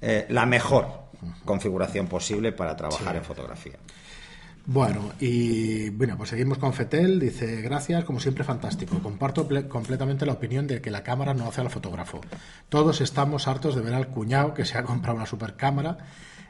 eh, 0.00 0.26
la 0.28 0.46
mejor 0.46 1.09
configuración 1.44 2.06
posible 2.06 2.52
para 2.52 2.76
trabajar 2.76 3.16
en 3.16 3.24
fotografía. 3.24 3.74
Bueno, 4.66 5.12
y 5.18 5.88
bueno, 5.90 6.16
pues 6.16 6.30
seguimos 6.30 6.58
con 6.58 6.72
Fetel. 6.72 7.18
Dice, 7.18 7.60
gracias, 7.62 8.04
como 8.04 8.20
siempre, 8.20 8.44
fantástico. 8.44 8.98
Comparto 9.00 9.48
ple- 9.48 9.66
completamente 9.66 10.26
la 10.26 10.34
opinión 10.34 10.66
de 10.66 10.80
que 10.80 10.90
la 10.90 11.02
cámara 11.02 11.34
no 11.34 11.48
hace 11.48 11.62
al 11.62 11.70
fotógrafo. 11.70 12.20
Todos 12.68 13.00
estamos 13.00 13.48
hartos 13.48 13.74
de 13.74 13.80
ver 13.80 13.94
al 13.94 14.08
cuñado 14.08 14.52
que 14.54 14.64
se 14.66 14.76
ha 14.78 14.84
comprado 14.84 15.16
una 15.16 15.26
super 15.26 15.56
cámara 15.56 15.98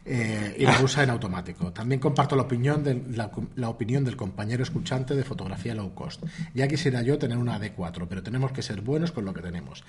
eh, 0.05 0.57
y 0.59 0.65
la 0.65 0.81
usa 0.83 1.03
en 1.03 1.11
automático. 1.11 1.73
También 1.73 2.01
comparto 2.01 2.37
la 2.37 2.43
opinión, 2.43 2.83
del, 2.83 3.17
la, 3.57 3.69
opinión 3.69 4.05
del 4.05 4.17
compañero 4.17 4.63
escuchante 4.63 5.15
de 5.15 5.25
fotografía 5.25 5.75
low 5.75 5.95
cost. 5.95 6.25
Ya 6.55 6.69
quisiera 6.69 7.03
yo 7.03 7.19
tener 7.19 7.37
una 7.37 7.61
D4, 7.61 8.07
pero 8.09 8.23
tenemos 8.23 8.53
que 8.53 8.63
ser 8.63 8.81
buenos 8.81 9.13
con 9.13 9.25
lo 9.25 9.35
que 9.35 9.43
tenemos. 9.43 9.85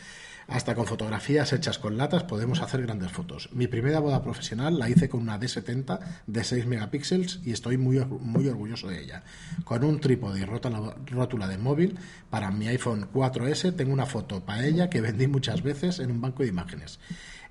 Hasta 0.48 0.76
con 0.76 0.86
fotografías 0.86 1.54
hechas 1.54 1.80
con 1.80 1.98
latas 1.98 2.24
podemos 2.24 2.62
hacer 2.62 2.82
grandes 2.82 3.12
fotos. 3.12 3.50
Mi 3.54 3.68
primera 3.68 4.00
boda 4.00 4.22
profesional 4.22 4.78
la 4.78 4.90
hice 4.90 5.08
con 5.08 5.22
una 5.22 5.40
D70 5.40 6.00
de 6.28 6.44
6 6.44 6.66
megapíxeles 6.66 7.40
y 7.46 7.52
estoy 7.52 7.78
muy, 7.78 8.04
muy 8.06 8.48
orgulloso 8.48 8.90
de 8.90 9.02
ella. 9.02 9.24
Con 9.64 9.84
un 9.84 10.00
trípode 10.00 10.42
y 10.42 10.46
rótula, 10.46 11.48
de 11.48 11.58
móvil 11.58 11.98
para 12.30 12.52
mi 12.52 12.68
iPhone 12.68 13.08
4S 13.14 13.76
tengo 13.76 13.94
una 13.94 14.06
foto 14.06 14.44
para 14.44 14.66
ella 14.66 14.90
que 14.90 15.00
vendí 15.00 15.28
muchas 15.28 15.62
veces 15.62 16.00
en 16.00 16.12
un 16.12 16.20
banco 16.20 16.44
de 16.44 16.50
imágenes. 16.50 17.00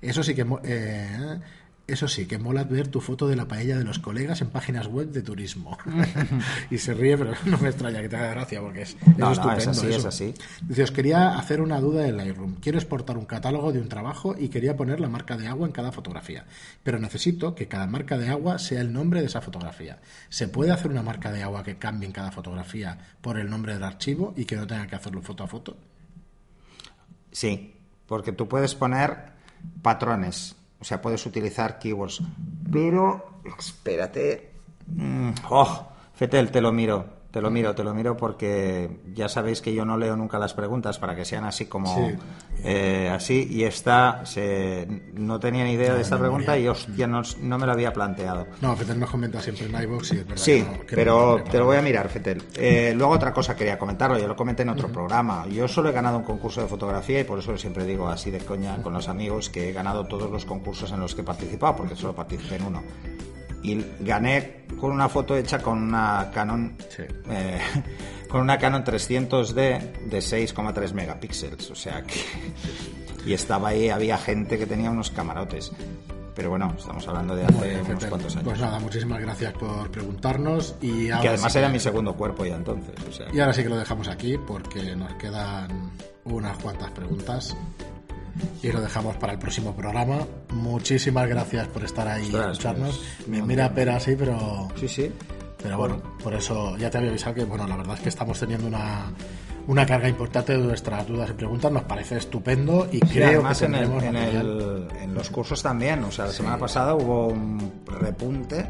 Eso 0.01 0.21
sí 0.21 0.35
que... 0.35 0.45
eh, 0.63 1.39
eso 1.93 2.07
sí, 2.07 2.25
que 2.25 2.37
mola 2.37 2.63
ver 2.63 2.87
tu 2.87 3.01
foto 3.01 3.27
de 3.27 3.35
la 3.35 3.47
paella 3.47 3.77
de 3.77 3.83
los 3.83 3.99
colegas 3.99 4.41
en 4.41 4.49
páginas 4.49 4.87
web 4.87 5.09
de 5.09 5.21
turismo. 5.21 5.77
y 6.71 6.77
se 6.77 6.93
ríe, 6.93 7.17
pero 7.17 7.33
no 7.45 7.57
me 7.57 7.69
extraña 7.69 8.01
que 8.01 8.09
te 8.09 8.15
haga 8.15 8.31
gracia 8.31 8.61
porque 8.61 8.83
es, 8.83 8.97
es 8.99 9.17
No, 9.17 9.27
no, 9.27 9.31
estupendo. 9.31 9.61
es 9.61 9.67
así, 9.67 9.87
eso. 9.87 9.97
es 9.97 10.05
así. 10.05 10.33
Dice, 10.61 10.83
os 10.83 10.91
quería 10.91 11.37
hacer 11.37 11.61
una 11.61 11.79
duda 11.79 12.03
del 12.03 12.17
Lightroom. 12.17 12.55
Quiero 12.55 12.77
exportar 12.77 13.17
un 13.17 13.25
catálogo 13.25 13.71
de 13.71 13.79
un 13.79 13.89
trabajo 13.89 14.35
y 14.37 14.49
quería 14.49 14.75
poner 14.75 14.99
la 14.99 15.09
marca 15.09 15.37
de 15.37 15.47
agua 15.47 15.67
en 15.67 15.73
cada 15.73 15.91
fotografía. 15.91 16.45
Pero 16.83 16.99
necesito 16.99 17.55
que 17.55 17.67
cada 17.67 17.87
marca 17.87 18.17
de 18.17 18.29
agua 18.29 18.59
sea 18.59 18.81
el 18.81 18.91
nombre 18.93 19.21
de 19.21 19.27
esa 19.27 19.41
fotografía. 19.41 19.99
¿Se 20.29 20.47
puede 20.47 20.71
hacer 20.71 20.91
una 20.91 21.03
marca 21.03 21.31
de 21.31 21.43
agua 21.43 21.63
que 21.63 21.77
cambie 21.77 22.07
en 22.07 22.13
cada 22.13 22.31
fotografía 22.31 22.97
por 23.21 23.37
el 23.37 23.49
nombre 23.49 23.73
del 23.73 23.83
archivo 23.83 24.33
y 24.35 24.45
que 24.45 24.55
no 24.55 24.67
tenga 24.67 24.87
que 24.87 24.95
hacerlo 24.95 25.21
foto 25.21 25.43
a 25.43 25.47
foto? 25.47 25.77
Sí, 27.31 27.75
porque 28.07 28.31
tú 28.31 28.47
puedes 28.47 28.75
poner 28.75 29.31
patrones, 29.81 30.55
o 30.81 30.83
sea, 30.83 31.01
puedes 31.01 31.25
utilizar 31.25 31.77
keywords. 31.77 32.21
Pero, 32.71 33.41
espérate. 33.57 34.51
Mm, 34.87 35.31
oh, 35.49 35.87
Fetel, 36.13 36.51
te 36.51 36.59
lo 36.59 36.71
miro, 36.71 37.05
te 37.31 37.41
lo 37.41 37.49
miro, 37.49 37.73
te 37.73 37.83
lo 37.83 37.93
miro 37.93 38.17
porque 38.17 38.99
ya 39.13 39.29
sabéis 39.29 39.61
que 39.61 39.73
yo 39.73 39.85
no 39.85 39.95
leo 39.97 40.17
nunca 40.17 40.37
las 40.37 40.53
preguntas 40.53 40.99
para 40.99 41.15
que 41.15 41.23
sean 41.23 41.45
así 41.45 41.65
como 41.65 41.87
Sí. 41.95 42.15
eh, 42.65 43.09
así. 43.09 43.47
Y 43.49 43.63
esta, 43.63 44.25
se, 44.25 44.85
no 45.13 45.39
tenía 45.39 45.63
ni 45.63 45.71
idea 45.71 45.93
de 45.93 46.01
esta 46.01 46.17
memoria. 46.17 46.45
pregunta 46.47 46.59
y 46.59 46.67
hostia, 46.67 47.07
no, 47.07 47.21
no 47.41 47.57
me 47.57 47.65
la 47.65 47.71
había 47.73 47.93
planteado. 47.93 48.47
No, 48.59 48.75
Fetel 48.75 48.99
nos 48.99 49.09
comenta 49.09 49.41
siempre 49.41 49.65
en 49.67 49.81
iVoox 49.83 50.11
y 50.11 50.17
es 50.17 50.27
verdad 50.27 50.43
Sí, 50.43 50.61
que 50.61 50.65
no- 50.65 50.71
que 50.71 50.81
no 50.81 50.95
pero 50.95 51.37
lo 51.37 51.43
te 51.45 51.57
lo 51.57 51.65
voy 51.67 51.77
a 51.77 51.81
mirar, 51.81 52.09
Fetel. 52.09 52.43
Eh, 52.55 52.93
luego 52.97 53.13
otra 53.13 53.31
cosa 53.33 53.55
quería 53.55 53.79
comentarlo, 53.79 54.19
yo 54.19 54.27
lo 54.27 54.35
comenté 54.35 54.63
en 54.63 54.69
otro 54.69 54.89
programa. 54.91 55.47
Yo 55.47 55.67
solo 55.69 55.87
he 55.89 55.93
ganado 55.93 56.17
un 56.17 56.23
concurso 56.25 56.61
de 56.61 56.67
fotografía 56.67 57.21
y 57.21 57.23
por 57.23 57.39
eso 57.39 57.57
siempre 57.57 57.85
digo 57.85 58.09
así 58.09 58.29
de 58.29 58.39
coña 58.39 58.81
con 58.83 58.91
los 58.91 59.07
amigos 59.07 59.49
que 59.49 59.69
he 59.69 59.71
ganado 59.73 60.05
todos 60.05 60.29
los 60.29 60.43
concursos 60.43 60.91
en 60.91 60.99
los 60.99 61.15
que 61.15 61.21
he 61.21 61.23
participado, 61.23 61.77
porque 61.77 61.95
solo 61.95 62.13
participé 62.13 62.57
en 62.57 62.65
uno. 62.65 62.83
Y 63.63 63.83
gané 63.99 64.65
con 64.79 64.91
una 64.91 65.07
foto 65.09 65.35
hecha 65.35 65.59
con 65.59 65.81
una 65.81 66.29
Canon 66.33 66.75
Sí. 66.89 67.03
eh, 67.29 67.59
con 68.29 68.41
una 68.41 68.57
Canon 68.57 68.83
300D 68.83 69.53
de 70.07 70.17
6,3 70.19 70.93
megapíxeles, 70.93 71.69
o 71.69 71.75
sea 71.75 72.01
que 72.03 72.19
y 73.25 73.33
estaba 73.33 73.69
ahí 73.69 73.89
había 73.89 74.17
gente 74.17 74.57
que 74.57 74.65
tenía 74.65 74.89
unos 74.89 75.11
camarotes. 75.11 75.71
Pero 76.33 76.49
bueno, 76.49 76.73
estamos 76.77 77.05
hablando 77.09 77.35
de 77.35 77.43
hace 77.43 77.81
unos 77.81 78.05
cuantos 78.05 78.33
años. 78.37 78.45
Pues 78.47 78.59
nada, 78.61 78.79
muchísimas 78.79 79.19
gracias 79.19 79.51
por 79.53 79.91
preguntarnos 79.91 80.75
y 80.81 81.09
ahora 81.09 81.21
que 81.21 81.27
además 81.27 81.51
sí 81.51 81.57
era 81.59 81.67
mi 81.67 81.79
segundo 81.79 82.13
cuerpo 82.15 82.45
ya 82.45 82.55
entonces. 82.55 82.95
o 83.07 83.11
sea. 83.11 83.27
Y 83.33 83.39
ahora 83.41 83.51
sí 83.53 83.63
que 83.63 83.69
lo 83.69 83.75
dejamos 83.75 84.07
aquí 84.07 84.37
porque 84.47 84.95
nos 84.95 85.13
quedan 85.15 85.91
unas 86.23 86.57
cuantas 86.59 86.89
preguntas 86.91 87.55
y 88.61 88.71
lo 88.71 88.81
dejamos 88.81 89.15
para 89.17 89.33
el 89.33 89.39
próximo 89.39 89.75
programa. 89.75 90.19
Muchísimas 90.53 91.27
gracias 91.27 91.67
por 91.67 91.83
estar 91.83 92.07
ahí 92.07 92.23
y 92.23 92.25
Ostras, 92.27 92.51
escucharnos. 92.51 92.97
pues, 93.17 93.27
Me 93.27 93.41
mira 93.41 93.73
pera 93.73 93.95
así, 93.97 94.15
pero 94.17 94.67
Sí, 94.79 94.87
sí. 94.87 95.11
pero 95.61 95.77
bueno, 95.77 96.01
por 96.23 96.33
eso 96.33 96.77
ya 96.77 96.89
te 96.89 96.97
había 96.97 97.09
avisado 97.09 97.35
que 97.35 97.43
bueno, 97.45 97.67
la 97.67 97.77
verdad 97.77 97.95
es 97.95 98.01
que 98.01 98.09
estamos 98.09 98.39
teniendo 98.39 98.67
una 98.67 99.11
una 99.67 99.85
carga 99.85 100.09
importante 100.09 100.53
de 100.53 100.57
nuestras 100.57 101.07
dudas 101.07 101.29
y 101.29 101.33
preguntas, 101.33 101.71
nos 101.71 101.83
parece 101.83 102.17
estupendo 102.17 102.87
y 102.91 102.97
Sí, 102.97 103.01
creo 103.13 103.43
que 103.47 103.65
en, 103.65 103.75
el- 103.75 103.83
en, 103.83 103.93
material. 103.93 104.35
el- 104.35 104.87
en 105.03 105.13
los 105.13 105.29
cursos 105.29 105.61
también. 105.61 106.03
O 106.03 106.11
sea, 106.11 106.25
la 106.25 106.31
semana 106.31 106.57
pasada 106.57 106.95
hubo 106.95 107.27
un 107.27 107.71
repunte. 107.85 108.65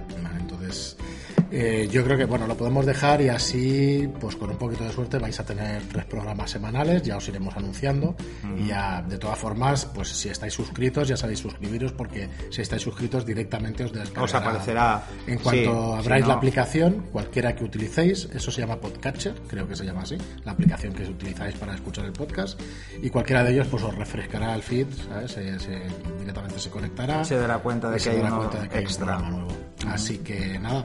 Eh, 1.53 1.89
yo 1.91 2.01
creo 2.05 2.17
que 2.17 2.23
bueno 2.23 2.47
lo 2.47 2.55
podemos 2.55 2.85
dejar 2.85 3.21
y 3.21 3.27
así 3.27 4.09
pues 4.21 4.37
con 4.37 4.51
un 4.51 4.57
poquito 4.57 4.85
de 4.85 4.91
suerte 4.93 5.17
vais 5.17 5.37
a 5.37 5.43
tener 5.45 5.81
tres 5.83 6.05
programas 6.05 6.49
semanales 6.49 7.01
ya 7.03 7.17
os 7.17 7.27
iremos 7.27 7.53
anunciando 7.57 8.15
y 8.57 8.67
ya 8.67 9.01
de 9.01 9.17
todas 9.17 9.37
formas 9.37 9.85
pues 9.93 10.07
si 10.09 10.29
estáis 10.29 10.53
suscritos 10.53 11.09
ya 11.09 11.17
sabéis 11.17 11.39
suscribiros 11.39 11.91
porque 11.91 12.29
si 12.49 12.61
estáis 12.61 12.81
suscritos 12.81 13.25
directamente 13.25 13.83
os 13.83 13.91
descargará 13.91 14.23
Os 14.23 14.33
aparecerá. 14.33 15.03
en 15.27 15.39
cuanto 15.39 15.61
Sí, 15.61 15.99
abráis 15.99 16.23
si 16.23 16.27
la 16.29 16.33
no- 16.35 16.37
aplicación 16.39 17.03
cualquiera 17.11 17.53
que 17.53 17.65
utilicéis 17.65 18.29
eso 18.33 18.49
se 18.49 18.61
llama 18.61 18.77
Podcatcher 18.79 19.35
creo 19.49 19.67
que 19.67 19.75
se 19.75 19.83
llama 19.83 20.03
así 20.03 20.15
la 20.45 20.53
aplicación 20.53 20.93
que 20.93 21.03
utilizáis 21.03 21.55
para 21.55 21.75
escuchar 21.75 22.05
el 22.05 22.13
podcast 22.13 22.57
y 23.01 23.09
cualquiera 23.09 23.43
de 23.43 23.51
ellos 23.51 23.67
pues 23.67 23.83
os 23.83 23.93
refrescará 23.93 24.55
el 24.55 24.61
feed 24.63 24.87
¿sabes? 25.09 25.31
Se- 25.31 25.59
se- 25.59 25.81
directamente 26.17 26.59
se 26.59 26.69
conectará 26.69 27.25
Se 27.25 27.35
dará 27.35 27.57
cuenta 27.59 27.89
de 27.89 27.95
que 27.97 28.03
se 28.03 28.09
hay 28.11 28.17
dará 28.19 28.29
uno 28.29 28.37
cuenta 28.37 28.61
de 28.61 28.69
que 28.69 28.77
hay 28.77 28.83
un 28.85 28.87
extra. 28.89 29.05
programa 29.17 29.29
nuevo. 29.37 29.60
Así 29.87 30.19
que 30.19 30.59
nada, 30.59 30.83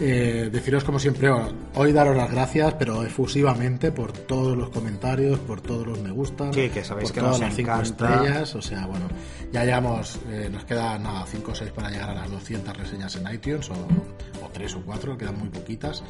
eh, 0.00 0.48
deciros 0.52 0.84
como 0.84 0.98
siempre, 0.98 1.30
hoy 1.74 1.92
daros 1.92 2.16
las 2.16 2.30
gracias, 2.30 2.74
pero 2.74 3.02
efusivamente 3.04 3.92
por 3.92 4.12
todos 4.12 4.56
los 4.56 4.70
comentarios, 4.70 5.38
por 5.40 5.60
todos 5.60 5.86
los 5.86 5.98
me 6.00 6.10
gustan, 6.10 6.52
Sí, 6.52 6.68
que 6.68 6.84
sabéis 6.84 7.10
por 7.10 7.14
que 7.14 7.20
todas 7.20 7.32
nos 7.32 7.40
las 7.40 7.54
cinco 7.56 7.70
encanta. 7.72 8.14
estrellas, 8.14 8.54
o 8.54 8.62
sea, 8.62 8.86
bueno, 8.86 9.08
ya 9.52 9.64
llevamos, 9.64 10.18
eh, 10.28 10.48
nos 10.50 10.64
queda 10.64 10.98
nada, 10.98 11.24
5 11.26 11.52
o 11.52 11.54
6 11.54 11.70
para 11.72 11.90
llegar 11.90 12.10
a 12.10 12.14
las 12.14 12.30
200 12.30 12.76
reseñas 12.76 13.16
en 13.16 13.32
iTunes, 13.34 13.70
o, 13.70 13.74
o 13.74 14.48
3 14.52 14.74
o 14.74 14.82
4, 14.82 15.16
quedan 15.18 15.38
muy 15.38 15.48
poquitas, 15.48 16.02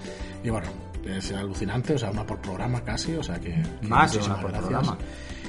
y 0.42 0.51
bueno, 0.51 0.68
es 1.05 1.33
alucinante, 1.33 1.94
o 1.94 1.99
sea, 1.99 2.11
una 2.11 2.27
por 2.27 2.38
programa 2.40 2.83
casi, 2.83 3.14
o 3.14 3.22
sea 3.22 3.38
que... 3.38 3.51
que 3.81 3.87
Más 3.87 4.14
una 4.16 4.40
por 4.40 4.53
programa. 4.53 4.99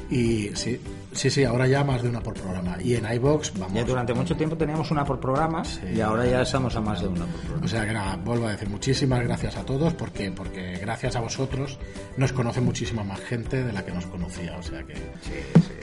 Y 0.10 0.52
sí, 0.56 0.80
sí, 1.18 1.30
sí, 1.30 1.44
ahora 1.44 1.68
ya 1.68 1.84
más 1.84 2.02
de 2.02 2.10
una 2.10 2.22
por 2.22 2.34
programa. 2.34 2.78
Y 2.80 2.96
en 2.96 3.12
iBox 3.12 3.54
vamos. 3.58 3.74
Ya 3.74 3.84
durante 3.84 4.14
mucho 4.14 4.36
tiempo 4.36 4.56
teníamos 4.56 4.90
una 4.92 5.04
por 5.04 5.20
programa 5.20 5.64
y 5.94 6.00
ahora 6.00 6.26
ya 6.26 6.42
estamos 6.44 6.76
a 6.76 6.82
más 6.82 7.02
de 7.02 7.08
una 7.08 7.26
por 7.26 7.42
programa. 7.42 7.66
O 7.66 7.68
sea 7.68 7.86
que 7.86 7.94
nada, 7.94 8.16
vuelvo 8.18 8.48
a 8.48 8.52
decir 8.52 8.70
muchísimas 8.70 9.24
gracias 9.24 9.58
a 9.58 9.66
todos 9.66 9.94
porque 9.94 10.32
porque 10.32 10.78
gracias 10.80 11.16
a 11.16 11.22
vosotros 11.22 11.78
nos 12.18 12.32
conoce 12.34 12.62
muchísima 12.62 13.04
más 13.04 13.20
gente 13.20 13.64
de 13.64 13.74
la 13.74 13.84
que 13.84 13.92
nos 13.92 14.06
conocía. 14.06 14.56
O 14.58 14.64
sea 14.64 14.84
que, 14.84 14.94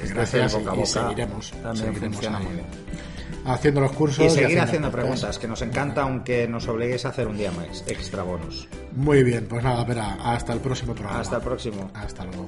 gracias 0.08 0.52
del 0.52 0.62
boca 0.62 0.72
a 0.72 0.82
y, 0.82 0.86
seguiremos, 0.86 1.50
también 1.50 1.76
seguiremos 1.76 2.16
funciona 2.16 2.38
ahí 2.38 2.44
muy 2.44 2.54
bien. 2.54 2.66
haciendo 3.44 3.80
los 3.80 3.92
cursos 3.92 4.24
Y 4.24 4.30
seguir 4.30 4.60
haciendo 4.60 4.90
preguntas, 4.90 5.38
que 5.38 5.48
nos 5.48 5.62
encanta, 5.62 6.02
aunque 6.02 6.46
nos 6.46 6.68
obliguéis 6.68 7.04
a 7.04 7.08
hacer 7.08 7.26
un 7.26 7.36
día 7.36 7.50
más, 7.52 7.84
extra 7.88 8.22
bonus. 8.22 8.68
Muy 8.92 9.24
bien, 9.24 9.46
pues 9.48 9.64
nada, 9.64 9.80
espera, 9.80 10.16
hasta 10.22 10.52
el 10.52 10.60
próximo 10.60 10.94
programa. 10.94 11.20
Hasta 11.20 11.36
el 11.36 11.42
próximo. 11.42 11.90
Hasta 11.94 12.24
luego. 12.24 12.46